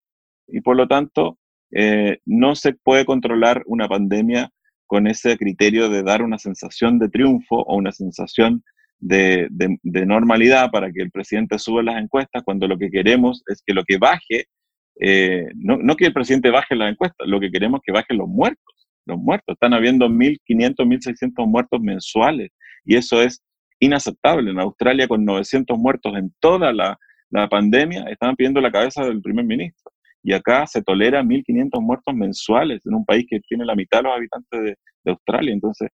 Y 0.47 0.61
por 0.61 0.75
lo 0.75 0.87
tanto, 0.87 1.39
eh, 1.73 2.19
no 2.25 2.55
se 2.55 2.73
puede 2.73 3.05
controlar 3.05 3.63
una 3.65 3.87
pandemia 3.87 4.49
con 4.87 5.07
ese 5.07 5.37
criterio 5.37 5.89
de 5.89 6.03
dar 6.03 6.21
una 6.21 6.37
sensación 6.37 6.99
de 6.99 7.07
triunfo 7.07 7.61
o 7.61 7.77
una 7.77 7.93
sensación 7.93 8.61
de, 8.99 9.47
normalidad 9.83 10.69
para 10.69 10.91
que 10.91 11.01
el 11.01 11.11
presidente 11.11 11.57
suba 11.57 11.81
las 11.81 12.01
encuestas, 12.01 12.43
cuando 12.43 12.67
lo 12.67 12.77
que 12.77 12.91
queremos 12.91 13.41
es 13.47 13.63
que 13.65 13.73
lo 13.73 13.83
que 13.85 13.97
baje, 13.97 14.45
eh, 14.99 15.45
no, 15.55 15.77
no, 15.77 15.95
que 15.95 16.07
el 16.07 16.13
presidente 16.13 16.49
baje 16.49 16.75
las 16.75 16.91
encuestas, 16.91 17.25
lo 17.25 17.39
que 17.39 17.49
queremos 17.49 17.79
es 17.79 17.83
que 17.85 17.93
bajen 17.93 18.17
los 18.17 18.27
muertos. 18.27 18.89
Los 19.05 19.17
muertos, 19.17 19.53
están 19.53 19.73
habiendo 19.73 20.09
1.500, 20.09 20.75
1.600 20.75 21.47
muertos 21.47 21.81
mensuales 21.81 22.51
y 22.85 22.97
eso 22.97 23.21
es 23.21 23.41
inaceptable. 23.79 24.51
En 24.51 24.59
Australia, 24.59 25.07
con 25.07 25.25
900 25.25 25.77
muertos 25.77 26.15
en 26.15 26.31
toda 26.39 26.71
la, 26.71 26.99
la 27.31 27.47
pandemia, 27.47 28.03
estaban 28.09 28.35
pidiendo 28.35 28.61
la 28.61 28.71
cabeza 28.71 29.03
del 29.05 29.21
primer 29.21 29.45
ministro. 29.45 29.91
Y 30.23 30.33
acá 30.33 30.67
se 30.67 30.83
tolera 30.83 31.23
1.500 31.23 31.81
muertos 31.81 32.13
mensuales 32.13 32.85
en 32.85 32.93
un 32.93 33.05
país 33.05 33.25
que 33.27 33.39
tiene 33.39 33.65
la 33.65 33.75
mitad 33.75 33.99
de 33.99 34.03
los 34.03 34.15
habitantes 34.15 34.61
de, 34.61 34.75
Australia. 35.11 35.51
Entonces, 35.51 35.89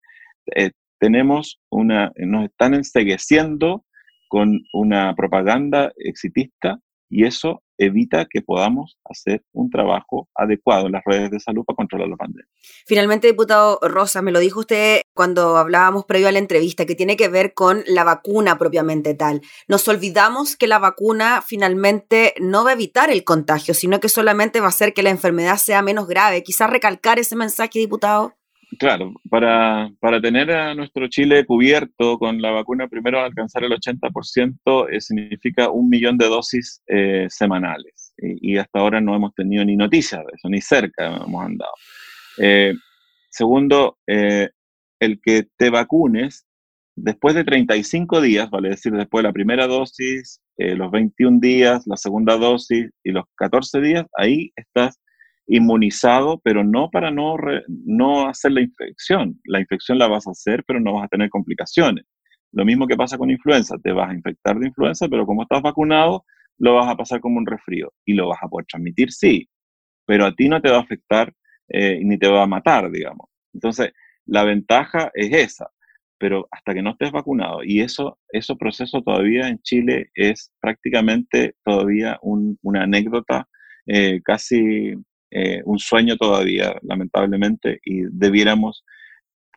eh, 0.56 0.72
tenemos 0.98 1.60
una, 1.70 2.10
nos 2.16 2.46
están 2.46 2.74
ensegueciendo 2.74 3.84
con 4.28 4.60
una 4.72 5.14
propaganda 5.14 5.92
exitista 5.96 6.80
y 7.08 7.24
eso 7.24 7.62
evita 7.78 8.26
que 8.28 8.42
podamos 8.42 8.98
hacer 9.04 9.42
un 9.52 9.70
trabajo 9.70 10.28
adecuado 10.34 10.86
en 10.86 10.92
las 10.92 11.02
redes 11.04 11.30
de 11.30 11.40
salud 11.40 11.64
para 11.64 11.76
controlar 11.76 12.08
la 12.08 12.16
pandemia. 12.16 12.48
Finalmente, 12.86 13.26
diputado 13.26 13.78
Rosa, 13.82 14.22
me 14.22 14.32
lo 14.32 14.38
dijo 14.38 14.60
usted 14.60 15.02
cuando 15.14 15.56
hablábamos 15.56 16.04
previo 16.04 16.28
a 16.28 16.32
la 16.32 16.38
entrevista, 16.38 16.86
que 16.86 16.94
tiene 16.94 17.16
que 17.16 17.28
ver 17.28 17.54
con 17.54 17.82
la 17.86 18.04
vacuna 18.04 18.58
propiamente 18.58 19.14
tal. 19.14 19.40
Nos 19.68 19.88
olvidamos 19.88 20.56
que 20.56 20.66
la 20.66 20.78
vacuna 20.78 21.42
finalmente 21.42 22.34
no 22.40 22.64
va 22.64 22.70
a 22.70 22.74
evitar 22.74 23.10
el 23.10 23.24
contagio, 23.24 23.74
sino 23.74 24.00
que 24.00 24.08
solamente 24.08 24.60
va 24.60 24.66
a 24.66 24.70
hacer 24.70 24.92
que 24.92 25.02
la 25.02 25.10
enfermedad 25.10 25.56
sea 25.56 25.82
menos 25.82 26.06
grave. 26.06 26.42
Quizás 26.42 26.70
recalcar 26.70 27.18
ese 27.18 27.36
mensaje, 27.36 27.78
diputado. 27.78 28.35
Claro, 28.78 29.14
para, 29.30 29.90
para, 30.00 30.20
tener 30.20 30.50
a 30.50 30.74
nuestro 30.74 31.06
Chile 31.06 31.46
cubierto 31.46 32.18
con 32.18 32.42
la 32.42 32.50
vacuna, 32.50 32.88
primero 32.88 33.20
alcanzar 33.20 33.62
el 33.62 33.70
80% 33.70 34.88
eh, 34.90 35.00
significa 35.00 35.70
un 35.70 35.88
millón 35.88 36.18
de 36.18 36.26
dosis 36.26 36.82
eh, 36.88 37.26
semanales. 37.30 38.12
Y, 38.18 38.56
hasta 38.56 38.80
ahora 38.80 39.00
no 39.00 39.14
hemos 39.14 39.34
tenido 39.34 39.64
ni 39.64 39.76
noticias 39.76 40.20
de 40.22 40.32
eso, 40.34 40.48
ni 40.48 40.60
cerca 40.60 41.16
hemos 41.16 41.44
andado. 41.44 41.70
Eh, 42.38 42.74
segundo, 43.30 43.98
el 44.06 45.20
que 45.22 45.46
te 45.56 45.70
vacunes 45.70 46.46
después 46.96 47.34
de 47.36 47.44
35 47.44 48.20
días, 48.20 48.50
vale 48.50 48.70
decir, 48.70 48.92
después 48.92 49.22
de 49.22 49.28
la 49.28 49.32
primera 49.32 49.66
dosis, 49.66 50.40
los 50.56 50.90
21 50.90 51.38
días, 51.40 51.86
la 51.86 51.96
segunda 51.96 52.36
dosis 52.36 52.90
y 53.04 53.12
los 53.12 53.24
14 53.36 53.80
días, 53.80 54.06
ahí 54.16 54.50
estás 54.56 54.98
inmunizado, 55.46 56.40
pero 56.42 56.64
no 56.64 56.90
para 56.90 57.10
no, 57.10 57.36
no 57.68 58.28
hacer 58.28 58.52
la 58.52 58.62
infección. 58.62 59.40
La 59.44 59.60
infección 59.60 59.98
la 59.98 60.08
vas 60.08 60.26
a 60.26 60.32
hacer, 60.32 60.64
pero 60.66 60.80
no 60.80 60.94
vas 60.94 61.04
a 61.04 61.08
tener 61.08 61.30
complicaciones. 61.30 62.04
Lo 62.52 62.64
mismo 62.64 62.86
que 62.86 62.96
pasa 62.96 63.18
con 63.18 63.30
influenza, 63.30 63.76
te 63.82 63.92
vas 63.92 64.10
a 64.10 64.14
infectar 64.14 64.58
de 64.58 64.68
influenza, 64.68 65.08
pero 65.08 65.26
como 65.26 65.42
estás 65.42 65.62
vacunado, 65.62 66.24
lo 66.58 66.74
vas 66.74 66.88
a 66.88 66.96
pasar 66.96 67.20
como 67.20 67.38
un 67.38 67.46
resfrío 67.46 67.92
y 68.04 68.14
lo 68.14 68.28
vas 68.28 68.38
a 68.42 68.48
poder 68.48 68.66
transmitir, 68.66 69.12
sí, 69.12 69.48
pero 70.06 70.24
a 70.26 70.34
ti 70.34 70.48
no 70.48 70.60
te 70.60 70.70
va 70.70 70.78
a 70.78 70.80
afectar 70.80 71.32
eh, 71.68 72.00
ni 72.02 72.18
te 72.18 72.28
va 72.28 72.42
a 72.44 72.46
matar, 72.46 72.90
digamos. 72.90 73.28
Entonces, 73.52 73.92
la 74.24 74.44
ventaja 74.44 75.10
es 75.14 75.32
esa, 75.32 75.70
pero 76.18 76.48
hasta 76.50 76.72
que 76.72 76.82
no 76.82 76.90
estés 76.90 77.12
vacunado, 77.12 77.62
y 77.62 77.80
eso, 77.80 78.18
eso 78.30 78.56
proceso 78.56 79.02
todavía 79.02 79.48
en 79.48 79.60
Chile 79.60 80.10
es 80.14 80.52
prácticamente 80.60 81.54
todavía 81.64 82.18
una 82.22 82.84
anécdota 82.84 83.48
eh, 83.86 84.20
casi 84.24 84.94
eh, 85.30 85.62
un 85.64 85.78
sueño 85.78 86.16
todavía, 86.16 86.76
lamentablemente, 86.82 87.80
y 87.84 88.02
debiéramos 88.10 88.84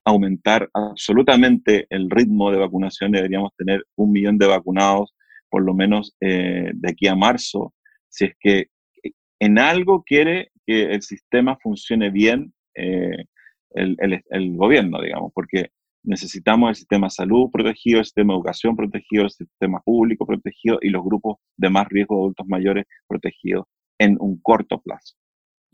aumentar 0.05 0.69
absolutamente 0.73 1.85
el 1.89 2.09
ritmo 2.09 2.51
de 2.51 2.57
vacunación. 2.57 3.11
Deberíamos 3.11 3.51
tener 3.57 3.85
un 3.95 4.11
millón 4.11 4.37
de 4.37 4.47
vacunados, 4.47 5.13
por 5.49 5.63
lo 5.63 5.73
menos 5.73 6.15
eh, 6.21 6.71
de 6.73 6.89
aquí 6.89 7.07
a 7.07 7.15
marzo, 7.15 7.73
si 8.09 8.25
es 8.25 8.33
que 8.39 8.67
en 9.39 9.59
algo 9.59 10.03
quiere 10.03 10.51
que 10.65 10.91
el 10.91 11.01
sistema 11.01 11.57
funcione 11.61 12.09
bien 12.09 12.53
eh, 12.75 13.25
el, 13.71 13.95
el, 14.29 14.55
gobierno, 14.55 15.01
digamos, 15.01 15.31
porque 15.33 15.69
necesitamos 16.03 16.69
el 16.69 16.75
sistema 16.75 17.07
de 17.07 17.11
salud 17.11 17.49
protegido, 17.51 17.99
el 17.99 18.05
sistema 18.05 18.33
de 18.33 18.37
educación 18.37 18.75
protegido, 18.75 19.23
el 19.23 19.29
sistema 19.29 19.79
público 19.81 20.25
protegido 20.25 20.79
y 20.81 20.89
los 20.89 21.03
grupos 21.03 21.37
de 21.57 21.69
más 21.69 21.87
riesgo 21.87 22.15
de 22.15 22.21
adultos 22.21 22.47
mayores 22.47 22.85
protegidos 23.07 23.65
en 23.99 24.17
un 24.19 24.39
corto 24.41 24.81
plazo. 24.81 25.18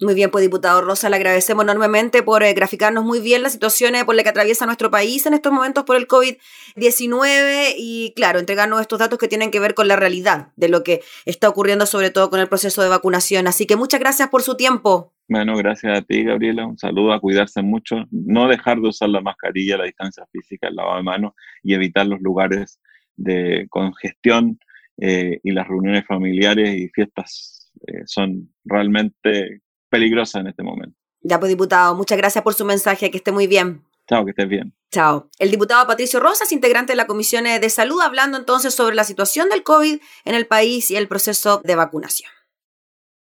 Muy 0.02 0.14
bien, 0.14 0.30
pues 0.30 0.42
diputado 0.42 0.82
Rosa, 0.82 1.10
le 1.10 1.16
agradecemos 1.16 1.64
enormemente 1.64 2.22
por 2.22 2.44
eh, 2.44 2.54
graficarnos 2.54 3.06
muy 3.06 3.22
bien 3.22 3.42
las 3.42 3.54
situaciones 3.54 4.04
por 4.04 4.14
las 4.14 4.24
que 4.24 4.30
atraviesa 4.30 4.66
nuestro 4.66 4.92
país 4.92 5.26
en 5.26 5.34
estos 5.34 5.54
momentos 5.54 5.86
por 5.86 5.96
el 5.96 6.06
COVID-19 6.06 7.76
y, 7.78 8.12
claro, 8.14 8.40
entregarnos 8.40 8.82
estos 8.82 9.00
datos 9.00 9.18
que 9.18 9.30
tienen 9.30 9.52
que 9.52 9.62
ver 9.62 9.74
con 9.74 9.88
la 9.88 9.96
realidad 9.96 10.50
de 10.58 10.68
lo 10.68 10.84
que 10.84 11.00
está 11.26 11.48
ocurriendo, 11.48 11.86
sobre 11.86 12.10
todo 12.10 12.30
con 12.30 12.42
el 12.42 12.50
proceso 12.50 12.82
de 12.84 12.90
vacunación. 12.90 13.48
Así 13.48 13.66
que 13.66 13.78
muchas 13.78 14.02
gracias 14.02 14.28
por 14.28 14.42
su 14.42 14.58
tiempo. 14.58 15.14
Bueno, 15.30 15.56
gracias 15.56 15.98
a 15.98 16.02
ti, 16.02 16.26
Gabriela. 16.26 16.68
Un 16.68 16.78
saludo, 16.78 17.14
a 17.14 17.22
cuidarse 17.22 17.62
mucho, 17.62 18.04
no 18.12 18.50
dejar 18.50 18.82
de 18.82 18.90
usar 18.90 19.08
la 19.08 19.22
mascarilla, 19.22 19.78
la 19.78 19.86
distancia 19.86 20.26
física, 20.30 20.68
el 20.68 20.76
lavado 20.76 20.98
de 20.98 21.04
manos 21.04 21.34
y 21.64 21.74
evitar 21.74 22.06
los 22.06 22.20
lugares 22.20 22.82
de 23.16 23.66
congestión 23.70 24.60
eh, 24.98 25.40
y 25.42 25.52
las 25.52 25.70
reuniones 25.70 26.06
familiares 26.06 26.76
y 26.76 26.90
fiestas 26.90 27.72
eh, 27.88 28.02
son 28.06 28.50
realmente 28.66 29.62
peligrosa 29.96 30.40
en 30.40 30.48
este 30.48 30.64
momento. 30.64 30.98
Ya 31.22 31.40
pues, 31.40 31.50
diputado, 31.50 31.96
muchas 31.96 32.18
gracias 32.18 32.44
por 32.44 32.54
su 32.54 32.66
mensaje, 32.66 33.10
que 33.10 33.18
esté 33.18 33.32
muy 33.32 33.48
bien. 33.48 33.84
Chao, 34.08 34.24
que 34.24 34.32
estés 34.32 34.48
bien. 34.48 34.74
Chao. 34.92 35.30
El 35.40 35.50
diputado 35.50 35.88
Patricio 35.88 36.20
Rosas, 36.20 36.52
integrante 36.52 36.94
de 36.94 36.98
la 36.98 37.08
Comisión 37.08 37.46
de 37.46 37.70
Salud, 37.70 38.00
hablando 38.02 38.38
entonces 38.38 38.76
sobre 38.76 38.96
la 38.96 39.04
situación 39.04 39.50
del 39.50 39.64
COVID 39.64 40.00
en 40.26 40.36
el 40.36 40.46
país 40.46 40.92
y 40.92 40.96
el 40.96 41.08
proceso 41.08 41.62
de 41.64 41.76
vacunación. 41.76 42.30